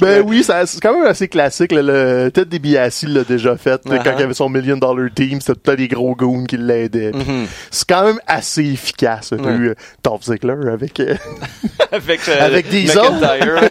[0.00, 1.72] Ben oui, c'est quand même assez classique.
[1.72, 3.80] là, le Ted DiBiase l'a déjà fait.
[3.84, 4.14] Quand Uh-huh.
[4.18, 7.12] il avait son Million Dollar Team, c'était tout des gros goons qui l'aidaient.
[7.12, 7.46] Mhm.
[7.70, 9.30] C'est quand même assez efficace.
[9.30, 9.52] T'as Ouais.
[9.54, 11.14] eu euh, Dolph Ziggler avec euh,
[11.92, 12.96] avec, euh, Avec Diesel.
[12.98, 13.68] McIntyre.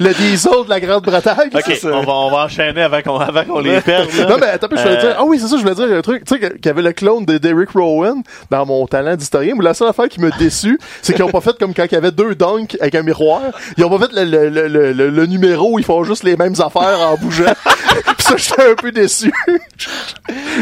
[0.00, 1.49] le Diesel de la Grande-Bretagne.
[1.54, 1.88] Ok, ça.
[1.92, 4.26] on va, on va enchaîner avant qu'on avant qu'on les perde, là.
[4.26, 5.16] Non, mais attends, je voulais Euh, dire.
[5.18, 6.24] Ah oui, c'est ça, je voulais dire un truc.
[6.24, 9.54] Tu sais, qu'il y avait le clone de Derrick Rowan dans mon talent d'historien.
[9.56, 11.92] Mais la seule affaire qui m'a déçu, c'est qu'ils ont pas fait comme quand il
[11.92, 13.42] y avait deux dunks avec un miroir.
[13.76, 16.22] Ils ont pas fait le, le, le, le, le- le numéro où ils font juste
[16.24, 17.44] les mêmes affaires en bougeant.
[17.64, 19.32] Puis ça, j'étais un peu déçu.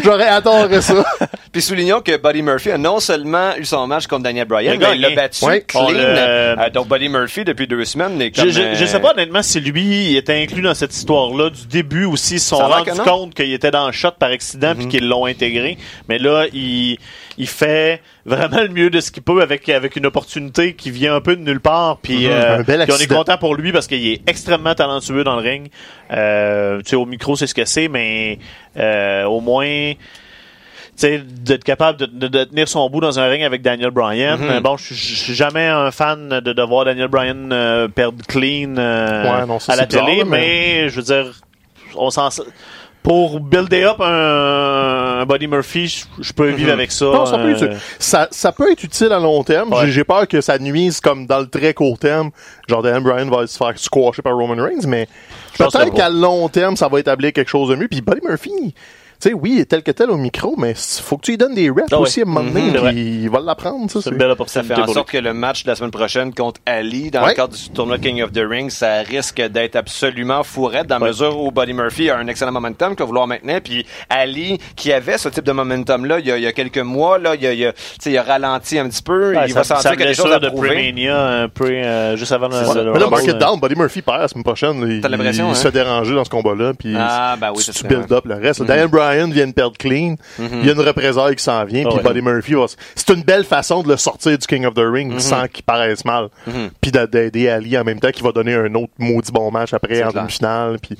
[0.02, 1.04] J'aurais adoré ça.
[1.52, 4.84] Puis soulignons que Buddy Murphy a non seulement eu son match contre Daniel Bryan, Il
[4.84, 5.60] a mais il l'a battu Ouais.
[5.62, 5.88] clean.
[5.94, 9.12] Euh, donc Buddy Murphy depuis deux semaines est comme, Je, je, je euh, sais pas
[9.12, 12.56] honnêtement si lui il était inclus dans cette histoire-là du début ou s'ils se sont
[12.58, 14.76] rendus que compte qu'il était dans le shot par accident Mhm.
[14.76, 15.76] puis qu'ils l'ont intégré.
[16.08, 16.98] Mais là, il,
[17.36, 21.14] il fait vraiment le mieux de ce qu'il peut avec, avec une opportunité qui vient
[21.14, 21.98] un peu de nulle part.
[21.98, 22.32] Puis, Mhm.
[22.32, 25.68] euh, puis on est content pour lui parce qu'il est extrêmement talentueux dans le ring.
[26.12, 28.38] Euh, tu sais, au micro, c'est ce que c'est, mais
[28.76, 29.92] euh, au moins
[31.00, 34.38] d'être capable de, de- de tenir son bout dans un ring avec Daniel Bryan.
[34.38, 34.50] Mhm.
[34.50, 38.74] Euh, Bon, je suis- jamais un fan de, de voir Daniel Bryan euh, perdre clean
[38.78, 40.38] euh, Ouais, non, ça, à la bizarre, télé, mais...
[40.84, 41.32] mais- je veux dire,
[41.96, 42.28] on s'en
[43.02, 47.06] pour builder up un, un Buddy Murphy, je, peux vivre avec ça.
[47.06, 47.78] Non, ça, peut être, utile.
[47.98, 49.72] ça, ça peut être utile à long terme.
[49.72, 49.88] Ouais.
[49.88, 52.30] J'ai- peur que ça nuise comme dans le très court terme.
[52.68, 55.08] Genre, Daniel Bryan va se faire squasher par Roman Reigns, mais
[55.56, 57.88] peut-être qu'à long terme, ça va établir quelque chose de mieux.
[57.88, 58.74] Puis Buddy Murphy,
[59.20, 61.32] tu sais, oui, il est tel que tel au micro, mais il faut que tu
[61.32, 62.02] lui donnes des reps Ah ouais.
[62.02, 62.88] aussi à un moment donné, Mhm.
[62.90, 64.00] Puis il va l'apprendre, ça.
[64.02, 66.60] c'est belle Ça opportunité fait en sorte que le match de la semaine prochaine contre
[66.66, 67.30] Ali, dans Ouais.
[67.30, 71.02] le cadre du tournoi King of the Ring, ça risque d'être absolument fourrette dans la
[71.02, 71.08] Ouais.
[71.08, 73.60] mesure où Buddy Murphy a un excellent momentum qu'il va vouloir maintenir.
[73.60, 76.78] Puis Ali, qui avait ce type de momentum-là il, y a- il y a quelques
[76.78, 79.34] mois, là, il, a, il, a, tu sais, il a ralenti un petit peu.
[79.34, 80.68] Ouais, il sa- va sentir blessure à de prouver.
[80.68, 82.74] Pre-Mania, un peu, euh, juste avant le, ça.
[82.74, 83.58] le- Mais là, le mark Rumble, it down.
[83.60, 84.80] Buddy Murphy perd la semaine prochaine.
[84.80, 84.92] là.
[84.92, 85.54] Il, T'as l'impression, il hein?
[85.54, 86.72] se fait déranger dans ce combat-là.
[86.78, 88.62] Puis Ah, ben oui, tu, ça tu serait- build up le reste.
[88.62, 88.88] Daniel
[89.54, 90.16] Perdre clean.
[90.38, 91.84] Il y a une représaille qui s'en vient.
[91.86, 92.02] Ah puis ouais.
[92.04, 92.66] Buddy Murphy va.
[92.94, 96.04] C'est une belle façon de le sortir du King of the Ring sans qu'il paraisse
[96.04, 96.28] mal.
[96.80, 99.72] Puis d'a- d'aider Ali en même temps qui va donner un autre maudit bon match
[99.74, 100.78] après en demi-finale.
[100.80, 100.96] Puis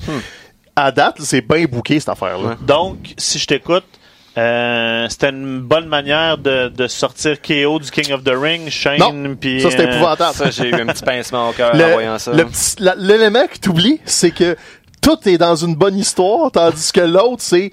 [0.77, 2.57] à date, c'est bien bouqué cette affaire-là.
[2.67, 3.85] Donc, si je t'écoute,
[4.37, 9.37] euh, c'était une bonne manière de, de sortir KO du King of the Ring, Shane,
[9.37, 9.61] puis...
[9.61, 10.35] ça c'était euh, épouvantable.
[10.37, 12.31] Ça, j'ai eu un petit pincement au cœur en voyant ça.
[12.97, 14.55] L'élément que tu oublies, c'est que
[15.03, 17.73] tout est dans une bonne histoire, tandis que l'autre, c'est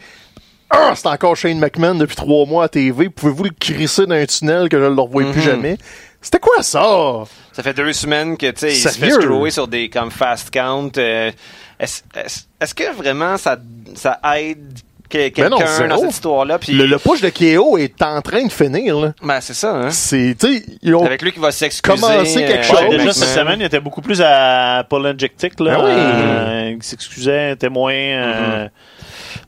[0.78, 3.10] Ah, c'est encore Shane McMahon depuis trois mois à TV.
[3.10, 5.46] Pouvez-vous le crisser dans un tunnel que je ne le revois plus Mhm.
[5.46, 5.78] jamais?
[6.22, 7.24] C'était quoi ça?
[7.54, 10.52] Ça fait deux semaines que, tu sais, il se fait screwer sur des comme fast
[10.52, 10.90] count.
[10.98, 11.32] euh,
[11.80, 13.58] est-ce, que vraiment ça,
[13.94, 14.74] ça aide
[15.08, 16.58] quelqu'un dans cette histoire-là?
[16.58, 19.14] Puis, Le, le push de KO est en train de finir, là.
[19.22, 19.90] ben, c'est ça, hein?
[19.92, 20.36] C'est,
[20.82, 21.96] ils ont- Avec lui qui va s'excuser.
[22.02, 22.80] Commencer quelque euh, chose.
[22.90, 25.76] Ouais, déjà, cette semaine, il était beaucoup plus à Paul Injectic, là.
[25.78, 25.92] Ah oui.
[25.94, 27.94] Euh, il s'excusait, était moins...
[27.94, 28.68] euh,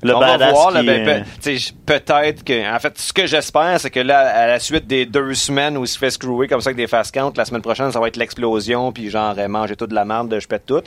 [0.04, 1.26] Le on va voir, là, ben,
[1.86, 5.34] peut-être que, en fait, ce que j'espère, c'est que là, à la suite des deux
[5.34, 7.92] semaines où il se fait screwer comme ça avec des fast counts, la semaine prochaine,
[7.92, 10.82] ça va être l'explosion, puis genre, manger toute de la merde, je pète tout.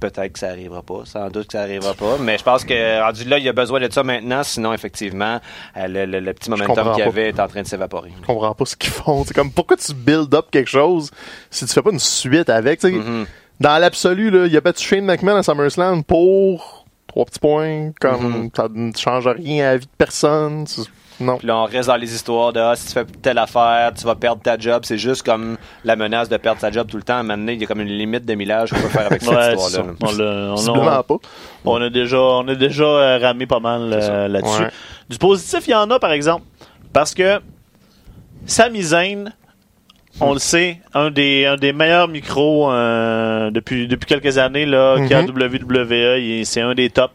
[0.00, 3.00] Peut-être que ça arrivera pas, sans doute que ça arrivera pas, mais je pense que
[3.02, 5.40] rendu là, il y a besoin de ça maintenant, sinon effectivement,
[5.76, 8.12] euh, le, le- le petit momentum qu'il y avait est en train de s'évaporer.
[8.20, 9.24] je comprends pas ce qu'ils font.
[9.24, 11.10] C'est comme, pourquoi tu build up quelque chose
[11.50, 12.80] si tu fais pas une suite avec?
[12.84, 13.26] Mhm.
[13.58, 16.86] Dans l'absolu, là, il a battu Shane McMahon à SummerSlam pour
[17.18, 18.50] trois petits points, comme Mhm.
[18.54, 20.66] ça ne change rien à la vie de personne.
[20.66, 20.82] C'est-
[21.20, 21.36] Non.
[21.36, 24.04] Puis là, on reste dans les histoires de ah, si tu fais telle affaire, tu
[24.04, 24.82] vas perdre ta job.
[24.84, 27.14] C'est juste comme la menace de perdre sa job tout le temps.
[27.14, 29.06] À un moment donné, il y a comme une limite de millage qu'on peut faire
[29.06, 29.94] avec cette ouais, histoire-là.
[30.00, 31.16] On l'a- on- on- pas.
[31.64, 34.62] On a déjà, on a déjà euh, ramé pas mal euh, là-dessus.
[34.62, 34.70] Ouais.
[35.08, 36.44] Du positif, il y en a, par exemple.
[36.92, 37.40] Parce que
[38.46, 39.32] Sami Zayn,
[40.20, 44.94] on le sait, un des, un des meilleurs micros euh, depuis, depuis quelques années là,
[44.94, 45.30] a à Mhm.
[45.30, 46.44] WWE.
[46.44, 47.12] C'est un des tops.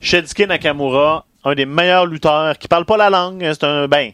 [0.00, 3.44] Shinsuke Nakamura, un des meilleurs lutteurs qui parle pas la langue.
[3.44, 4.10] hein, C'est un, ben,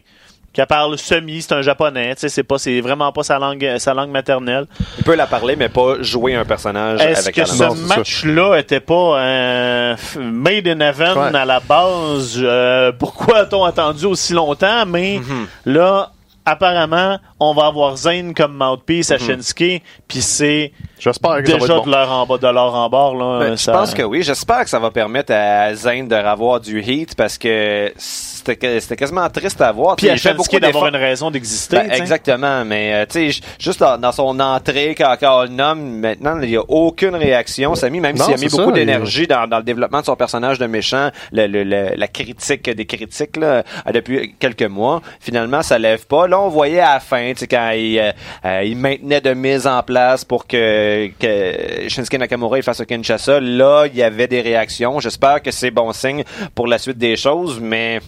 [0.53, 2.15] qui parle semi, c'est un japonais.
[2.15, 4.65] Tu sais, c'est pas, c'est vraiment pas sa langue, sa langue maternelle.
[4.97, 7.77] Il peut la parler, mais pas jouer un personnage Est-ce avec que la ce langue.
[7.87, 11.35] Match-là était pas euh, made in heaven Ouais.
[11.35, 12.39] à la base?
[12.41, 14.85] Euh, pourquoi a-t-on attendu aussi longtemps?
[14.87, 15.47] Mais Mhm.
[15.65, 16.11] là,
[16.45, 21.59] apparemment, on va avoir Zayn comme mouthpiece à Shinsuke, puis c'est J'espère que ça va
[21.59, 21.91] déjà être de bon.
[21.91, 23.15] leur en bas, de leur en bord.
[23.15, 24.21] Là, Ben, je pense que oui.
[24.21, 29.29] J'espère que ça va permettre à Zayn de revoir du heat parce que c'était quasiment
[29.29, 29.95] triste à voir.
[29.95, 31.77] Puis à Shinsuke beaucoup d'avoir une raison d'exister.
[31.77, 35.49] Ben, exactement, mais euh, tu sais, juste dans, dans son entrée, quand, quand on le
[35.49, 37.75] nomme, maintenant, il n'y a aucune réaction.
[37.75, 40.59] Samy, même Non, s'il a mis beaucoup d'énergie dans, dans le développement de son personnage
[40.59, 43.63] de méchant, le, le- le- la critique des critiques là,
[43.93, 46.27] depuis quelques mois, finalement, ça lève pas.
[46.27, 48.11] Là, on voyait à la fin, tu sais, quand il, euh,
[48.45, 53.39] euh, il maintenait de mise en place pour que, que Shinsuke Nakamura fasse un Kinshasa,
[53.39, 54.99] là, il y avait des réactions.
[54.99, 56.23] J'espère que c'est bon signe
[56.55, 57.99] pour la suite des choses, mais...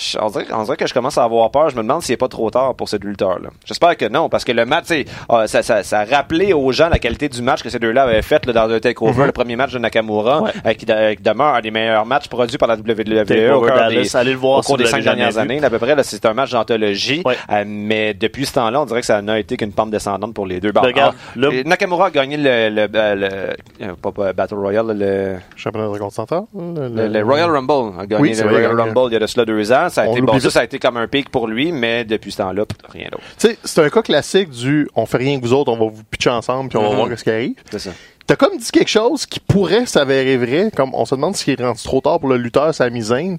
[0.00, 1.70] Je- On dirait, on dirait que je commence à avoir peur.
[1.70, 3.48] Je me demande s'il n'est pas trop tard pour ces deux lutteurs-là.
[3.64, 4.86] J'espère que non, parce que le match,
[5.28, 8.04] ah, ça, ça, ça a rappelé aux gens la qualité du match que ces deux-là
[8.04, 10.50] avaient fait là, dans un takeover, le premier match de Nakamura, Ouais.
[10.66, 14.16] euh, qui, de- qui demeure un des meilleurs matchs produits par la WWE au des,
[14.16, 15.38] allez le voir au cours si des cinq dernières vu.
[15.38, 15.62] années.
[15.64, 17.22] à peu près, c'est un match d'anthologie.
[17.24, 17.36] Ouais.
[17.50, 20.46] Euh, mais depuis ce temps-là, on dirait que ça n'a été qu'une pente descendante pour
[20.46, 20.70] les deux.
[20.70, 24.96] Bon, Regarde, ah, Nakamura a gagné le, le, euh, le- euh, pas, pas Battle Royale,
[24.96, 26.42] le, Championnat de continental.
[26.54, 28.80] Le, le, le Royal Rumble a gagné Oui, le vrai, Royal.
[28.80, 29.87] Rumble il y a de cela deux ans.
[29.90, 32.38] Ça a été bon, ça, a été comme un pic pour lui, mais depuis ce
[32.38, 33.22] temps-là, rien d'autre.
[33.38, 35.90] Tu sais, c'est un cas classique du on fait rien que vous autres, on va
[35.90, 36.96] vous pitcher ensemble puis on va Mhm.
[36.96, 37.54] voir ce qui arrive.
[37.70, 37.90] C'est ça.
[38.26, 41.64] T'as comme dit quelque chose qui pourrait s'avérer vrai, comme on se demande s'il est
[41.64, 43.38] rendu trop tard pour le lutteur Sami Zayn.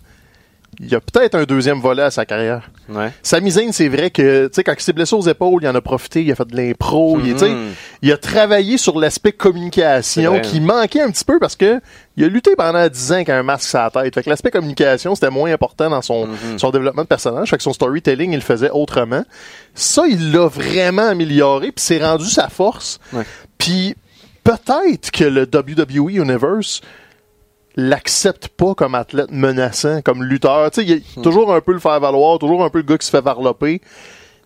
[0.82, 2.69] Il y a peut-être un deuxième volet à sa carrière.
[2.88, 3.11] Ouais.
[3.21, 5.75] Sami Zayn, c'est vrai que, tu sais, quand il s'est blessé aux épaules, il en
[5.75, 7.73] a profité, il a fait de l'impro, il, Mhm.
[8.01, 11.82] il a travaillé sur l'aspect communication qui manquait un petit peu parce que
[12.15, 14.15] il a lutté pendant 10 ans avec un masque sur la tête.
[14.15, 16.57] Fait que l'aspect communication, c'était moins important dans son, Mhm.
[16.57, 17.49] son développement de personnage.
[17.49, 19.23] Fait que son storytelling, il le faisait autrement.
[19.75, 22.99] Ça, il l'a vraiment amélioré puis c'est rendu sa force.
[23.57, 23.95] Puis
[24.43, 26.82] peut-être que le WWE Universe
[27.80, 30.69] l'accepte pas comme athlète menaçant, comme lutteur.
[30.71, 32.84] Tu sais, il y a toujours un peu le faire valoir, toujours un peu le
[32.84, 33.82] gars qui se fait varloper.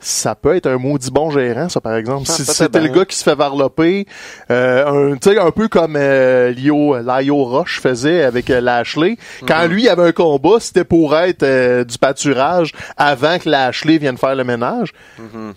[0.05, 2.25] Ça peut être un maudit bon gérant, ça, par exemple.
[2.27, 2.97] Ah, si c'était le bien.
[2.97, 4.05] gars qui se fait varloper,
[4.51, 9.15] euh, un, tu sais, un peu comme euh, Lio, Lio Roche faisait avec euh, Lashley.
[9.47, 14.17] Quand lui avait un combat, c'était pour être euh, du pâturage avant que Lashley vienne
[14.17, 14.91] faire le ménage.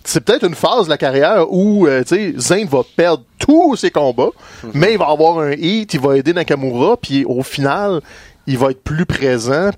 [0.05, 3.75] C'est peut-être une phase de la carrière où, euh, tu sais, Zayn va perdre tous
[3.75, 4.31] ses combats,
[4.75, 8.01] mais il va avoir un hit, il va aider Nakamura, puis au final,
[8.47, 9.71] il va être plus présent,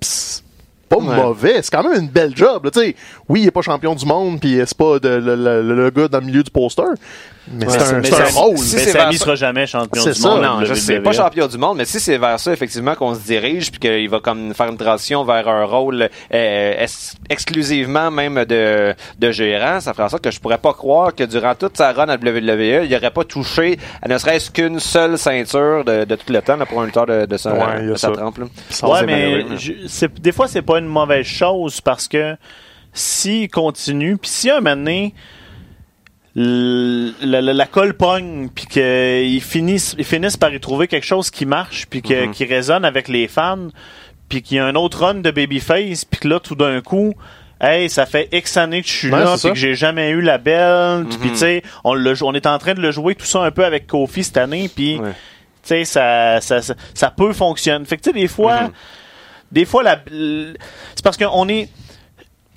[0.89, 1.15] pas Ouais.
[1.15, 1.61] mauvais.
[1.61, 2.71] C'est quand même une belle job, là.
[3.29, 6.07] Oui, il est pas champion du monde, puis c'est pas de- le, le- le gars
[6.07, 6.83] dans le milieu du poster,
[7.47, 8.57] mais Ouais, c'est un, mais un rôle.
[8.59, 10.29] si Mais vers- sera jamais champion du ça.
[10.29, 10.41] monde.
[10.43, 13.21] Non, je sais, pas champion du monde, mais si c'est vers ça, effectivement, qu'on se
[13.21, 16.85] dirige, puis qu'il va comme faire une transition vers un rôle euh,
[17.29, 21.23] exclusivement même de, de gérant, ça ferait en sorte que je pourrais pas croire que
[21.23, 25.17] durant toute sa run à WWE, il aurait pas touché à ne serait-ce qu'une seule
[25.17, 27.95] ceinture de, de tout le temps là, pour un lutteur de, de sa, Ouais, de
[27.95, 28.37] sa trempe.
[28.39, 28.45] là.
[28.87, 32.35] Ouais, mais je- des fois, c'est pas une mauvaise chose parce que
[32.93, 35.13] s'il continue, puis si un moment donné,
[36.35, 41.29] la, la- la colle pogne, puis qu'ils finissent, ils finissent par y trouver quelque chose
[41.29, 42.31] qui marche, puis que- Mhm.
[42.31, 43.69] qui résonne avec les fans,
[44.29, 47.13] puis qu'il y a un autre run de Babyface, puis que là, tout d'un coup,
[47.61, 50.37] Hey, ça fait X années que je suis là, puis que j'ai jamais eu la
[50.37, 51.03] belle.
[51.09, 51.31] Puis Mhm.
[51.31, 53.65] tu sais, on, le on est en train de le jouer tout ça un peu
[53.65, 55.09] avec Kofi cette année, puis Ouais.
[55.11, 55.15] tu
[55.63, 57.83] sais, ça, ça, ça, ça peut fonctionner.
[57.83, 58.71] Fait que tu sais, des fois, Mhm.
[59.51, 59.99] des fois, la,
[60.95, 61.67] c'est parce qu'on est.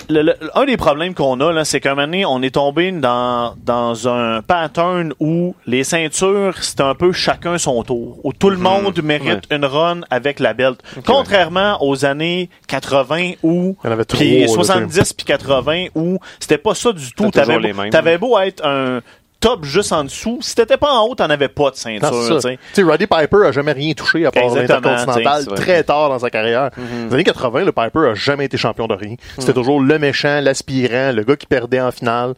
[0.08, 2.54] le- le- un des problèmes qu'on a, là, c'est qu'à un moment donné, on est
[2.54, 8.18] tombé dans, dans un pattern où les ceintures, c'est un peu chacun son tour.
[8.24, 10.80] Où tout le monde mérite une run avec la belt.
[11.06, 13.76] Contrairement aux années 80 où.
[13.82, 17.12] Il y en avait puis trois, là, 70 puis 80 où c'était pas ça du
[17.12, 17.24] tout.
[17.56, 19.00] Beau, t'avais beau être un
[19.42, 20.38] top juste en dessous.
[20.40, 22.40] Si t'étais pas en haut, t'en avais pas de ceinture.
[22.40, 22.82] Tu sais.
[22.82, 26.70] Roddy Piper a jamais rien touché à part l'intercontinental très tard dans sa carrière.
[26.76, 29.16] Dans les années 80, le Piper a jamais été champion de rien.
[29.38, 32.34] C'était toujours le méchant, l'aspirant, le gars qui perdait en finale.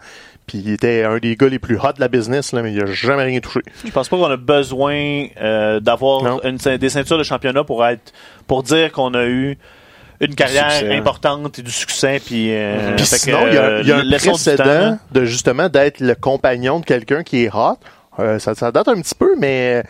[0.47, 2.83] Puis il était un des gars les plus hot de la business, là, mais il
[2.83, 3.61] a jamais rien touché.
[3.85, 8.13] Je pense pas qu'on a besoin euh, d'avoir des ceintures de championnat pour être
[8.47, 9.57] pour dire qu'on a eu
[10.21, 10.95] une carrière succès.
[10.95, 13.93] importante et du succès puis euh, Puis fait que, sinon, il y a, il y
[13.93, 17.79] a euh, un temps, précédent de justement d'être le compagnon de quelqu'un qui est hot.
[18.19, 19.83] Euh, ça, ça date un petit peu, mais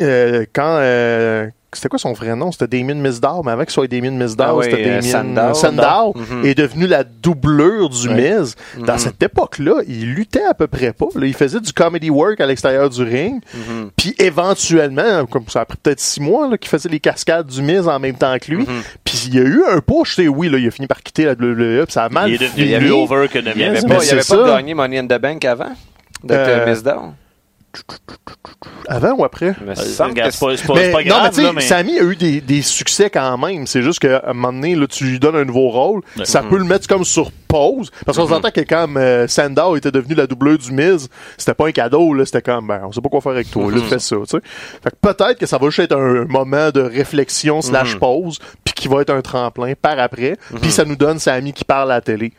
[0.00, 2.50] euh, quand euh, c'était quoi son vrai nom?
[2.50, 5.54] C'était Damien Mizdow, mais avant qu'il soit Damien Mizdow, Ah oui, c'était euh, Damien Sandow.
[5.54, 6.44] Sandow, Mhm.
[6.46, 8.08] est devenu la doublure du.
[8.08, 8.54] Miz.
[8.78, 11.06] Dans cette époque-là, il luttait à peu près pas.
[11.14, 11.26] là.
[11.26, 13.42] Il faisait du comedy work à l'extérieur du ring.
[13.54, 13.90] Mhm.
[13.96, 17.60] Puis éventuellement, comme ça a pris peut-être six mois, là, qu'il faisait les cascades du
[17.62, 18.58] Miz en même temps que lui.
[18.62, 18.82] Mhm.
[19.04, 21.02] Puis il y a eu un push, tu sais, oui, là, il a fini par
[21.02, 23.82] quitter la WWE, puis ça a mal il est devenu over que de Il avait
[23.82, 24.36] pas, il avait ça.
[24.36, 25.72] pas gagné Money in the Bank avant?
[26.24, 27.12] D'être Euh, Miss Down?
[28.88, 29.54] Avant ou après?
[29.64, 30.08] Me Euh, c'est pas,
[30.66, 33.66] pas- Mais, non, mais tu sais, mais Samy a eu des, des succès quand même.
[33.66, 36.02] C'est juste qu'à un moment donné, là, tu lui donnes un nouveau rôle.
[36.24, 37.90] Ça peut le mettre comme sur pause.
[38.04, 41.66] Parce qu'on s'entend que quand euh, Sandow était devenu la doubleur du Miz, c'était pas
[41.66, 42.24] un cadeau, là.
[42.24, 44.26] C'était comme, ben, on sait pas quoi faire avec toi, là, tu fais ça, tu
[44.26, 44.38] sais.
[44.82, 48.74] Fait que peut-être que ça va juste être un moment de réflexion slash pause, puis
[48.74, 50.36] qui va être un tremplin par après.
[50.60, 52.32] Puis ça nous donne Samy qui parle à la télé.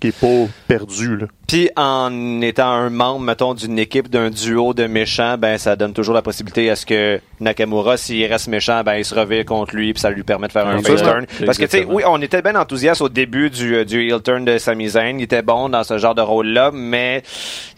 [0.00, 1.26] Qui est pas perdu, là.
[1.48, 5.94] Puis en étant un membre, mettons, d'une équipe, d'un duo de méchants, ben ça donne
[5.94, 9.74] toujours la possibilité à ce que Nakamura, s'il reste méchant, ben il se revire contre
[9.74, 11.24] lui, puis ça lui permet de faire un face turn.
[11.46, 14.20] Parce que tu sais, oui, on était bien enthousiaste au début du, euh, du heel
[14.20, 15.18] turn de Sami Zayn.
[15.18, 17.22] Il était bon dans ce genre de rôle-là, mais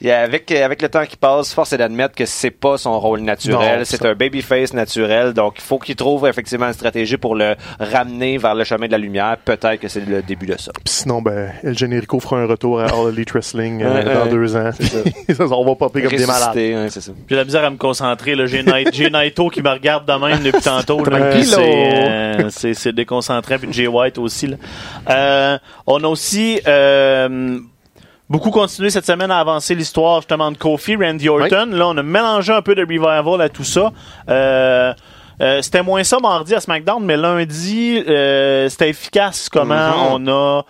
[0.05, 3.85] avec avec le temps qui passe, force est d'admettre que c'est pas son rôle naturel.
[3.87, 8.39] C'est un babyface naturel, donc il faut qu'il trouve effectivement une stratégie pour le ramener
[8.39, 9.37] vers le chemin de la lumière.
[9.45, 10.73] Peut-être que c'est le début de ça.
[10.85, 14.57] Puis sinon, ben, El Generico fera un retour à All Elite Wrestling euh, dans deux
[14.57, 14.71] ans.
[15.31, 16.57] Ça, on va popper comme des malades.
[16.57, 16.89] Hein,
[17.29, 18.35] j'ai la misère à me concentrer.
[18.47, 21.03] J'ai Nai- j'ai Naito qui me regarde de même depuis tantôt.
[22.51, 23.57] C'est, euh, déconcentrant.
[23.59, 24.49] Puis Jay White aussi.
[24.49, 24.57] Là.
[25.09, 27.59] Euh, on a aussi euh,
[28.29, 31.69] beaucoup continué cette semaine à avancer l'histoire justement de Kofi, Randy Orton.
[31.73, 33.91] Là, on a mélangé un peu de revival à tout ça.
[34.29, 34.93] Euh,
[35.41, 39.75] euh, c'était moins ça mardi à SmackDown, mais lundi, euh, c'était efficace comment
[40.15, 40.65] on a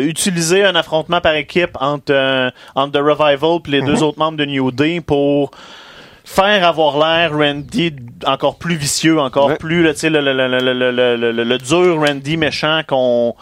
[0.00, 4.46] utilisé un affrontement par équipe entre, entre The Revival et les deux autres membres de
[4.46, 5.50] New Day pour
[6.24, 7.94] faire avoir l'air Randy
[8.26, 11.44] encore plus vicieux, encore plus là, tu sais, le, le, le, le, le, le, le-
[11.44, 13.34] le dur Randy méchant qu'on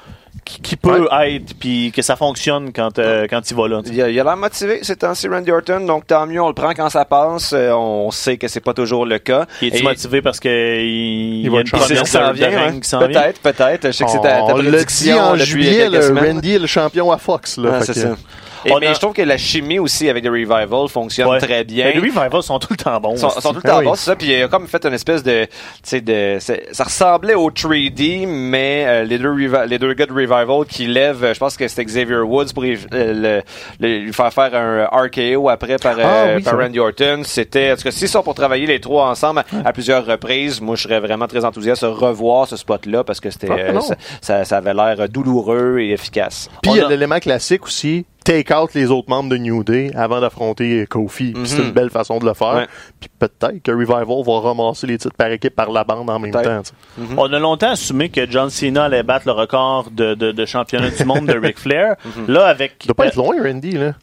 [0.45, 3.81] qui, qui peut être puis que ça fonctionne quand euh, quand il va là.
[3.87, 6.55] Il a, il a l'air motivé ces temps-ci, Randy Orton, donc tant mieux, on le
[6.55, 7.53] prend quand ça passe.
[7.53, 9.47] Euh, on sait que c'est pas toujours le cas.
[9.63, 12.49] Il est Et- motivé parce que il, il y a va une promesse s'en vient,
[12.51, 12.99] règne hein.
[12.99, 13.87] Peut-être, peut-être.
[13.89, 16.19] Je sais que c'est ta, ta On l'a dit prédiction en juillet, le.
[16.19, 17.57] Randy est le champion à Fox.
[17.57, 18.17] Là, Ah, Fait c'est ça.
[18.65, 21.39] Et- mais a- je trouve que la chimie aussi avec The Revival fonctionne Ouais.
[21.39, 21.87] très bien.
[21.87, 23.15] Mais les Revivals sont tout le temps bons.
[23.15, 23.85] Ils sont, sont tout le Ah temps oui.
[23.87, 24.17] bons, c'est ça.
[24.17, 25.51] Puis il a comme fait une espèce de, tu
[25.83, 29.35] sais, de, ça ressemblait au 3D, mais euh, les deux
[29.67, 32.65] les deux gars de Revival qui lèvent, euh, je pense que c'était Xavier Woods pour
[32.65, 33.41] euh,
[33.81, 36.65] lui faire faire un RKO après par, euh, Ah oui, par c'est vrai.
[36.67, 37.23] Randy Orton.
[37.25, 40.77] C'était, en tout cas, s'ils sont pour travailler les trois ensemble à plusieurs reprises, moi
[40.77, 43.95] je serais vraiment très enthousiaste de revoir ce spot-là parce que c'était, Ah, euh, ça,
[44.21, 46.49] ça, ça avait l'air douloureux et efficace.
[46.63, 49.65] Puis il y a a- l'élément classique aussi, take out les autres membres de New
[49.65, 51.35] Day avant d'affronter Kofi.
[51.45, 51.65] C'est Mhm.
[51.67, 52.55] une belle façon de le faire.
[52.55, 52.67] Ouais.
[53.01, 56.31] Puis peut-être que Revival va ramasser les titres par équipe par la bande en même
[56.31, 56.43] temps.
[56.65, 56.73] sais.
[57.17, 60.91] On a longtemps assumé que John Cena allait battre le record de, de, de championnat
[60.91, 61.97] du monde de Ric Flair.
[62.29, 63.73] Là, avec Il doit pas euh, être loin, Randy.
[63.73, 63.95] Là.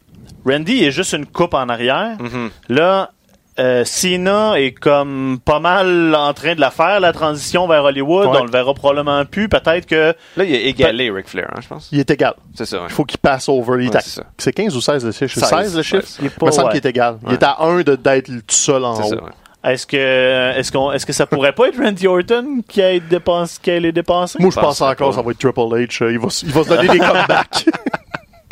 [0.46, 2.18] Randy est juste une coupe en arrière.
[2.20, 2.50] Mhm.
[2.70, 3.12] Là,
[3.60, 8.28] euh, Cena est comme pas mal en train de la faire, la transition vers Hollywood.
[8.28, 8.38] Ouais.
[8.42, 9.50] On le verra probablement plus.
[9.50, 11.90] Peut-être que Là, il a égalé Ric Flair, hein, je pense.
[11.92, 12.34] Il est égal.
[12.56, 12.78] C'est ça.
[12.78, 12.84] ouais.
[12.90, 13.84] Il faut qu'il passe over.
[13.84, 14.24] Est Ouais, c'est ça.
[14.38, 15.34] c'est 15 ou 16 le chiffre?
[15.34, 16.04] C'est 16, 16 le chiffre?
[16.08, 16.18] 16.
[16.22, 17.18] il est me semble qu'il est égal.
[17.28, 19.22] Il est à 1 de d'être tout seul en C'est haut.
[19.64, 23.06] est-ce que est-ce qu'on est-ce que ça pourrait pas être Randy Orton qui a été
[23.10, 24.38] dépensé, qui a les dépensé?
[24.40, 26.12] Moi, je pense encore ça va être Triple H.
[26.12, 27.66] Il va, il va se donner des comebacks.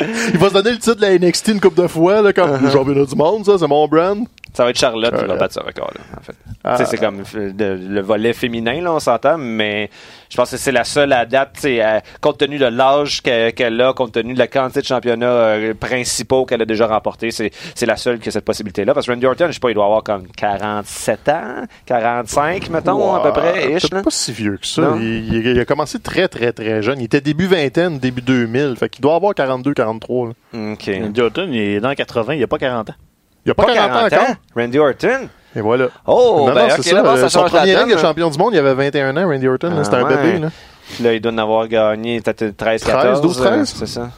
[0.00, 2.62] il va se donner le titre de la NXT une couple de fois, là, comme
[2.62, 4.26] le championnat du monde, ça, c'est mon brand.
[4.56, 5.38] Ça va être Charlotte qui va Charlotte.
[5.38, 6.34] battre ce record-là, en fait.
[6.64, 6.82] Ah.
[6.82, 9.90] C'est comme de- le volet féminin, là, on s'entend, mais
[10.30, 11.66] je pense que c'est la seule à date,
[12.22, 15.74] compte tenu de l'âge que- qu'elle a, compte tenu de la quantité de championnats euh,
[15.74, 18.94] principaux qu'elle a déjà remportés, c'est c'est la seule qui a cette possibilité-là.
[18.94, 23.14] Parce que Randy Orton, je sais pas, il doit avoir comme 47 ans, 45, mettons,
[23.14, 24.02] à peu près, ish, C'est là.
[24.02, 24.94] pas si vieux que ça.
[24.98, 26.98] Il, il- il a commencé très, très, très jeune.
[27.00, 28.74] Il était début vingtaine, début 2000.
[28.78, 30.28] Fait qu'il doit avoir 42, 43.
[30.28, 30.32] là.
[30.72, 30.90] OK.
[31.02, 32.94] Randy Orton, il est dans 80, il a pas 40 ans.
[33.46, 34.34] Il a pas, Pas 40, 40 ans encore.
[34.56, 35.28] Randy Orton.
[35.54, 35.86] Et voilà.
[36.06, 37.02] Oh, non, ben, non, ok, c'est ça.
[37.02, 38.74] là, euh, ça son change la premier donne, règne de champion du monde, il avait
[38.74, 39.72] 21 ans, Randy Orton.
[39.78, 40.16] Ah, C'était un ouais.
[40.16, 40.38] bébé.
[40.38, 40.48] Là.
[41.00, 43.20] Là, il doit en avoir gagné peut-être 13, 14.
[43.22, 43.52] 12, 13.
[43.60, 44.10] euh, C'est ça.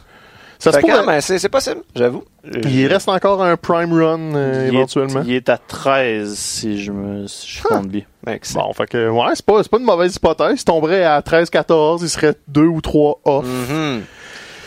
[0.61, 1.07] Ça se pourrait.
[1.07, 2.25] mais c'est c'est possible, j'avoue.
[2.65, 5.23] Il reste encore un prime run euh, Il est- éventuellement.
[5.25, 8.03] Il est à 13, si je me si je compte bien.
[8.27, 8.67] Excellent.
[8.67, 10.61] Bon, fait que, ouais, c'est pas, c'est pas une mauvaise hypothèse.
[10.61, 13.45] Il tomberait à 13-14, il serait 2 ou 3 off.
[13.47, 14.03] Mhm.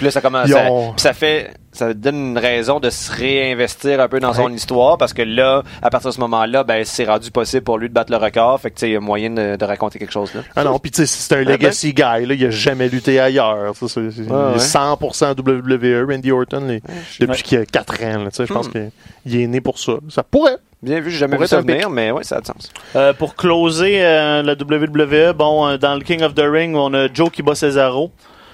[0.01, 0.49] Puis là, ça commence.
[0.49, 4.33] Ça- ont- puis ça fait, ça donne une raison de se réinvestir un peu dans
[4.33, 7.77] son histoire parce que là, à partir de ce moment-là, ben c'est rendu possible pour
[7.77, 8.59] lui de battre le record.
[8.59, 10.41] Fait que tu sais, il y a moyen de, de raconter quelque chose là.
[10.55, 12.33] Ah non, pis tu sais, c'est un ben- legacy guy, là.
[12.33, 13.75] Il a jamais lutté ailleurs.
[13.75, 14.55] Ça, c'est- c'est- il ouais.
[14.55, 16.81] est 100% WWE, Randy Orton, les-
[17.19, 17.37] depuis Ouais.
[17.43, 18.31] qu'il a 4 ans, là.
[18.31, 18.89] Tu sais, je pense Hmm.
[19.27, 19.93] qu'il est né pour ça.
[20.09, 20.57] Ça pourrait.
[20.83, 22.71] Bien vu, j'ai jamais vu ça venir, mais ouais, ça a du sens.
[22.95, 26.91] Euh, pour closer euh, la WWE, bon, euh, dans le King of the Ring, on
[26.95, 28.09] a Joe qui bat Cesaro.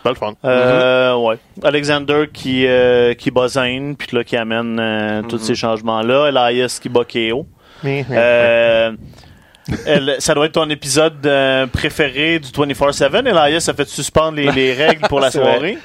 [0.08, 0.34] Pas le fun.
[0.46, 1.36] Euh, ouais.
[1.64, 6.28] Alexander qui, euh, qui bat Zayn, puis là, qui amène euh, tous ces changements-là.
[6.30, 7.46] Elias qui bat KO.
[8.12, 8.92] Euh,
[9.86, 13.28] elle- ça doit être ton épisode euh, préféré du 24-7.
[13.28, 15.78] Elias a fait suspendre les, les règles pour la vrai.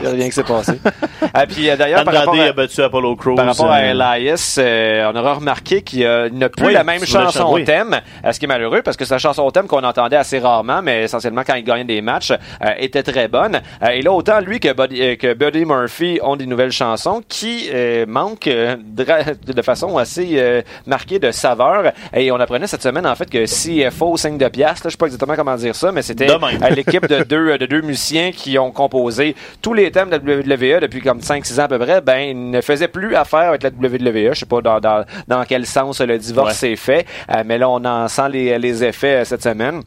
[0.00, 0.72] Il y a rien qui s'est passé.
[1.34, 3.34] ah, puis euh, d'ailleurs, par rapport à, a battu Apollo Crews.
[3.36, 6.84] Par rapport à euh, Elias, euh, on aura remarqué qu'il il n'a plus Oui, la
[6.84, 9.66] même chanson chan- au thème, ce qui est malheureux parce que sa chanson au thème
[9.66, 13.60] qu'on entendait assez rarement, mais essentiellement quand il gagnait des matchs, euh, était très bonne.
[13.82, 17.70] Euh, et là, autant lui que Buddy, que Buddy Murphy ont des nouvelles chansons qui
[18.06, 21.92] manquent de façon assez marquée de saveur.
[22.14, 25.06] Et on apprenait cette semaine en fait que CFO 5 de piastres, je sais pas
[25.06, 26.26] exactement comment dire ça, mais c'était
[26.70, 30.80] l'équipe de deux, de deux musiciens qui ont composé tous les thèmes de la WWE
[30.80, 33.70] depuis comme 5-6 ans à peu près, ben, ils ne faisaient plus affaire avec la
[33.70, 34.32] WWE.
[34.34, 36.54] Je sais pas dans, dans, dans quel sens le divorce Ouais.
[36.70, 39.82] s'est fait, euh, mais là, on en sent les, les effets euh, cette semaine.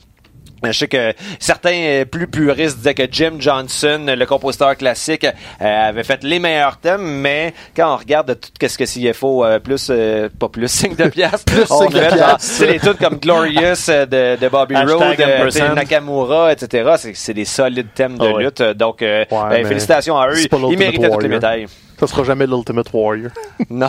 [0.66, 5.26] Euh, Je sais que certains euh, plus puristes disaient que Jim Johnson, le compositeur classique,
[5.26, 9.60] euh, avait fait les meilleurs thèmes, mais quand on regarde tout ce que CFO, euh,
[9.60, 12.40] plus, euh, pas plus 5 de piastres, Plus on 5 de fait, piastres.
[12.42, 17.12] c'est des trucs comme Glorious de, de Bobby Roode, Nakamura, etc.
[17.14, 18.44] C'est, des solides thèmes de Ah ouais.
[18.44, 18.62] lutte.
[18.62, 20.36] Donc, euh, Ouais, ben, félicitations à eux.
[20.72, 21.68] Ils méritaient toutes les médailles.
[22.00, 23.32] Ça sera jamais l'Ultimate Warrior.
[23.70, 23.88] Non.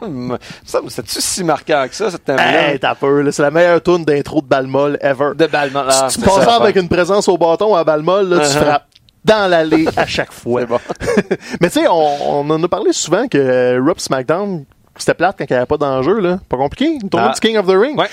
[0.64, 2.72] ça, c'est-tu si marquant que ça, cette thème-là?
[2.72, 3.24] Hey, t'as peur.
[3.32, 5.30] C'est la meilleure tune d'intro de Balmol ever.
[5.36, 5.48] de.
[5.52, 8.44] Ah, si tu c'est passes ça, avec une présence au bâton à Balmol, là, tu
[8.56, 8.60] Uh-huh.
[8.64, 8.86] frappes
[9.24, 10.64] dans l'allée à chaque fois.
[10.66, 10.78] Bon.
[11.60, 14.64] Mais tu sais, on, on en a parlé souvent que euh, pis SmackDown,
[14.96, 16.38] c'était plate quand il n'y avait pas d'enjeu, là.
[16.48, 16.98] Pas compliqué.
[17.02, 17.32] Une tournée Ah.
[17.34, 17.98] du King of the Ring.
[17.98, 18.06] Ouais.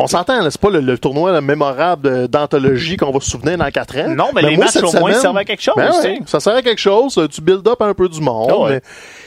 [0.00, 3.30] On s'entend, là, c'est pas le, le tournoi là, mémorable euh, d'anthologie qu'on va se
[3.30, 4.08] souvenir dans quatre ans.
[4.14, 6.18] Non, mais les moi, matchs, au moins, servent à quelque chose, Ben ouais, sais.
[6.26, 7.20] ça sert à quelque chose.
[7.32, 8.48] Tu build up un peu du monde.
[8.52, 8.70] Ah ouais.
[8.74, 8.80] mais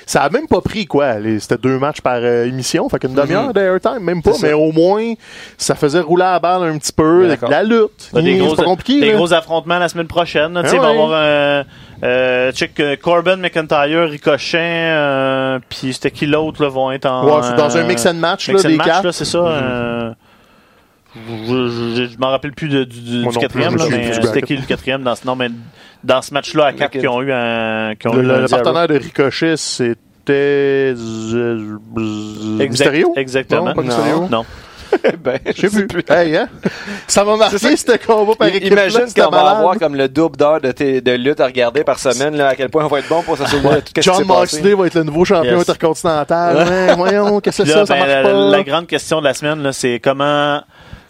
[0.06, 1.16] ça a même pas pris, quoi.
[1.40, 2.88] C'était deux matchs par euh, émission.
[2.88, 4.32] Fait qu'une demi-heure d'airtime, même pas.
[4.42, 5.14] Mais au moins,
[5.58, 7.26] ça faisait rouler la balle un petit peu.
[7.26, 8.10] avec la lutte.
[8.14, 9.02] Des gros, c'est pas compliqué.
[9.02, 9.18] des là.
[9.18, 10.54] gros affrontements la semaine prochaine.
[10.54, 10.64] là.
[10.64, 11.64] Tu sais, Ah il va avoir un.
[12.04, 17.26] Euh, check euh, Corbin, McIntyre, Ricochet, euh, puis c'était qui l'autre là, vont être en.
[17.26, 19.04] Ouais, dans un euh, mix and match, là, mix and des match, quatre.
[19.04, 19.38] là, c'est ça.
[19.38, 20.12] euh,
[21.16, 25.04] je je, m'en rappelle plus de- du, non quatrième, là, mais c'était qui le quatrième
[25.04, 25.50] dans ce non, mais
[26.04, 27.94] dans ce match-là à quatre qui ont eu un.
[28.00, 28.62] Qui ont Le, eu le- un le zéro.
[28.64, 33.14] partenaire de Ricochet, c'était Exact- Mysterio?
[33.18, 33.66] Exactement.
[33.66, 34.28] Non, pas Mysterio?
[34.30, 34.46] Non.
[35.24, 36.04] ben, Je sais plus.
[36.10, 36.50] Hey, hein?
[37.08, 38.72] Ça m'a marqué, ce combat par équipe.
[38.74, 41.98] Imagine qu'on va avoir comme le double d'heures de, tes- de lutte à regarder par
[41.98, 44.02] semaine, là, à quel point on va être bon pour se souvenir de tout ce
[44.02, 44.26] John.
[44.26, 45.62] Moxley va être le nouveau champion Yes.
[45.70, 46.94] intercontinental.
[46.98, 47.86] Voyons, qu'est-ce que c'est ça?
[47.86, 48.50] Ça ben, marche la, pas.
[48.58, 50.62] la grande question de la semaine, là, c'est comment.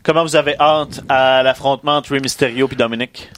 [0.03, 3.29] Comment vous avez hâte à l'affrontement entre Rey Mysterio et Dominic?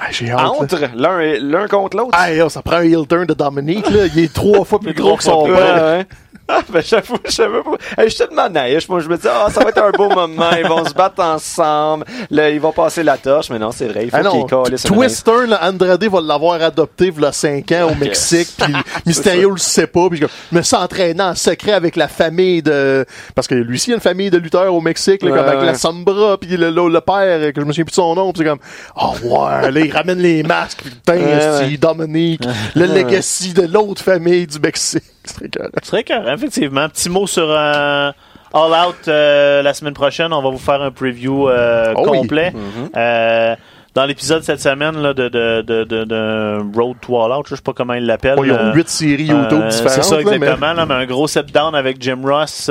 [0.00, 0.40] Ah, J'ai hâte.
[0.40, 2.10] Entre l'un l'un contre l'autre.
[2.12, 4.06] Ah, yo, ça prend un heel turn de Dominique, là.
[4.06, 6.04] Il est trois fois plus gros que son père.
[6.50, 8.02] Ah, ben, j'avoue, pas.
[8.02, 8.88] Hey, je suis tellement naïf.
[8.88, 10.48] Moi, je me dis, ah, ça va être un beau moment.
[10.58, 12.06] Ils vont se battre ensemble.
[12.30, 13.50] Là, ils vont passer la torche.
[13.50, 14.04] Mais non, c'est vrai.
[14.04, 14.78] Il faut Ah qu'ils.
[14.82, 18.72] Twister, là, Andrade va l'avoir adopté il y a 5 ans au Mexique, puis
[19.06, 20.26] Mysterio le sait pas, puis je
[20.56, 23.04] me s'entraînant en secret avec la famille de...
[23.34, 25.36] Parce que lui aussi, il y a une famille de lutteurs au Mexique, là, Ouais,
[25.36, 25.66] comme avec ouais.
[25.66, 28.32] la Sombra, puis le, le, le père, que je me souviens plus de son nom,
[28.32, 28.60] puis c'est comme,
[28.96, 31.76] oh ouais, là, il ramène les masques, puis putain, ouais.
[31.76, 32.42] Dominique,
[32.74, 35.02] le legacy de l'autre famille du Mexique.
[35.28, 36.88] C'est serait carré, effectivement.
[36.88, 38.10] Petit mot sur euh,
[38.54, 40.32] All Out euh, la semaine prochaine.
[40.32, 42.18] On va vous faire un preview euh, Oh oui.
[42.18, 42.50] complet.
[42.50, 42.96] Mm-hmm.
[42.96, 43.56] Euh,
[43.94, 47.62] dans l'épisode cette semaine là, de, de, de, de, Road to All Out, je sais
[47.62, 48.36] pas comment ils l'appellent.
[48.36, 49.72] Bon, ils ont 8 séries YouTube différentes.
[49.72, 50.72] C'est ça, là, mais- exactement.
[50.72, 52.70] Là, mais un gros sit-down avec Jim Ross.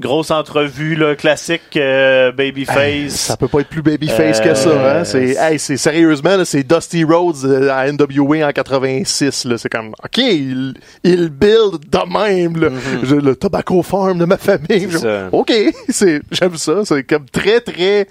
[0.00, 3.12] Euh, grosse entrevue là, classique euh, Babyface.
[3.12, 5.04] Ça peut pas être plus babyface Euh, que ça, hein?
[5.04, 9.58] C'est, hey, c'est sérieusement, là, c'est Dusty Rhodes euh, à NWA en 86, là.
[9.58, 10.74] C'est comme, OK, il,
[11.04, 12.68] il build de même, là.
[13.02, 14.86] Je- le tobacco farm de ma famille.
[14.86, 14.98] Mm-hmm.
[14.98, 15.28] C'est.
[15.32, 15.52] OK,
[15.90, 16.84] c'est, j'aime ça.
[16.84, 18.06] C'est comme très, très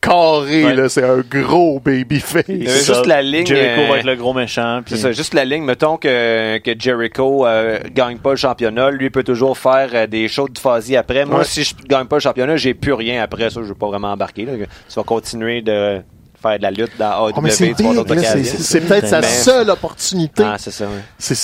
[0.00, 0.74] carré, Ouais.
[0.74, 0.88] là.
[0.88, 2.44] C'est un gros babyface.
[2.48, 3.06] y avait C'est juste ça.
[3.06, 4.80] la ligne, Jericho euh, va être le gros méchant.
[4.84, 5.64] puis- C'est ça, juste la ligne.
[5.64, 10.28] Mettons que, que Jericho euh, gagne pas le championnat, lui peut toujours faire euh, des
[10.28, 11.24] shows de Fuzzy après.
[11.24, 11.44] Moi, Ouais.
[11.44, 13.60] si je gagne pas le championnat, j'ai plus rien après ça.
[13.62, 14.44] Je veux pas vraiment embarquer.
[14.44, 14.52] Là.
[14.56, 16.00] Tu vas continuer de
[16.40, 17.32] faire de la lutte dans AEW.
[17.36, 20.44] Oh, c'est peut-être sa seule opportunité.
[20.46, 21.02] Ah, c'est ça, ouais.
[21.18, 21.34] C'est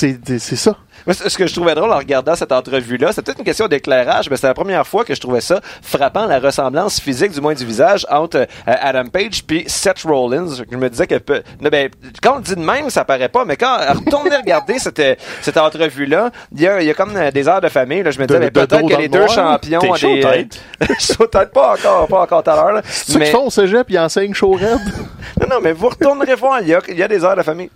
[0.57, 0.77] ça.
[1.07, 4.31] Moi, ce que je trouvais drôle en regardant cette entrevue-là, c'était peut-être une question d'éclairage,
[4.31, 7.55] mais c'était la première fois que je trouvais ça frappant, la ressemblance physique, du moins
[7.55, 10.63] du visage, entre euh, Adam Page puis Seth Rollins.
[10.71, 11.91] Je me disais que peut- non, ben,
[12.23, 15.15] quand on le dit de même, ça paraît pas, mais quand retourner regarder cette, euh,
[15.43, 18.03] cette entrevue-là, il y a, y a comme euh, des heures de famille.
[18.03, 20.61] Là, je me disais, peut-être que les le deux champions T'es ont chaud, tête.
[21.53, 22.83] pas encore, pas encore tout à l'heure.
[22.87, 24.81] C'est Mais, font au cégep, ils enseignent red.
[25.41, 27.43] non, non, mais vous retournerez voir, il y a, il y a des heures de
[27.43, 27.71] famille.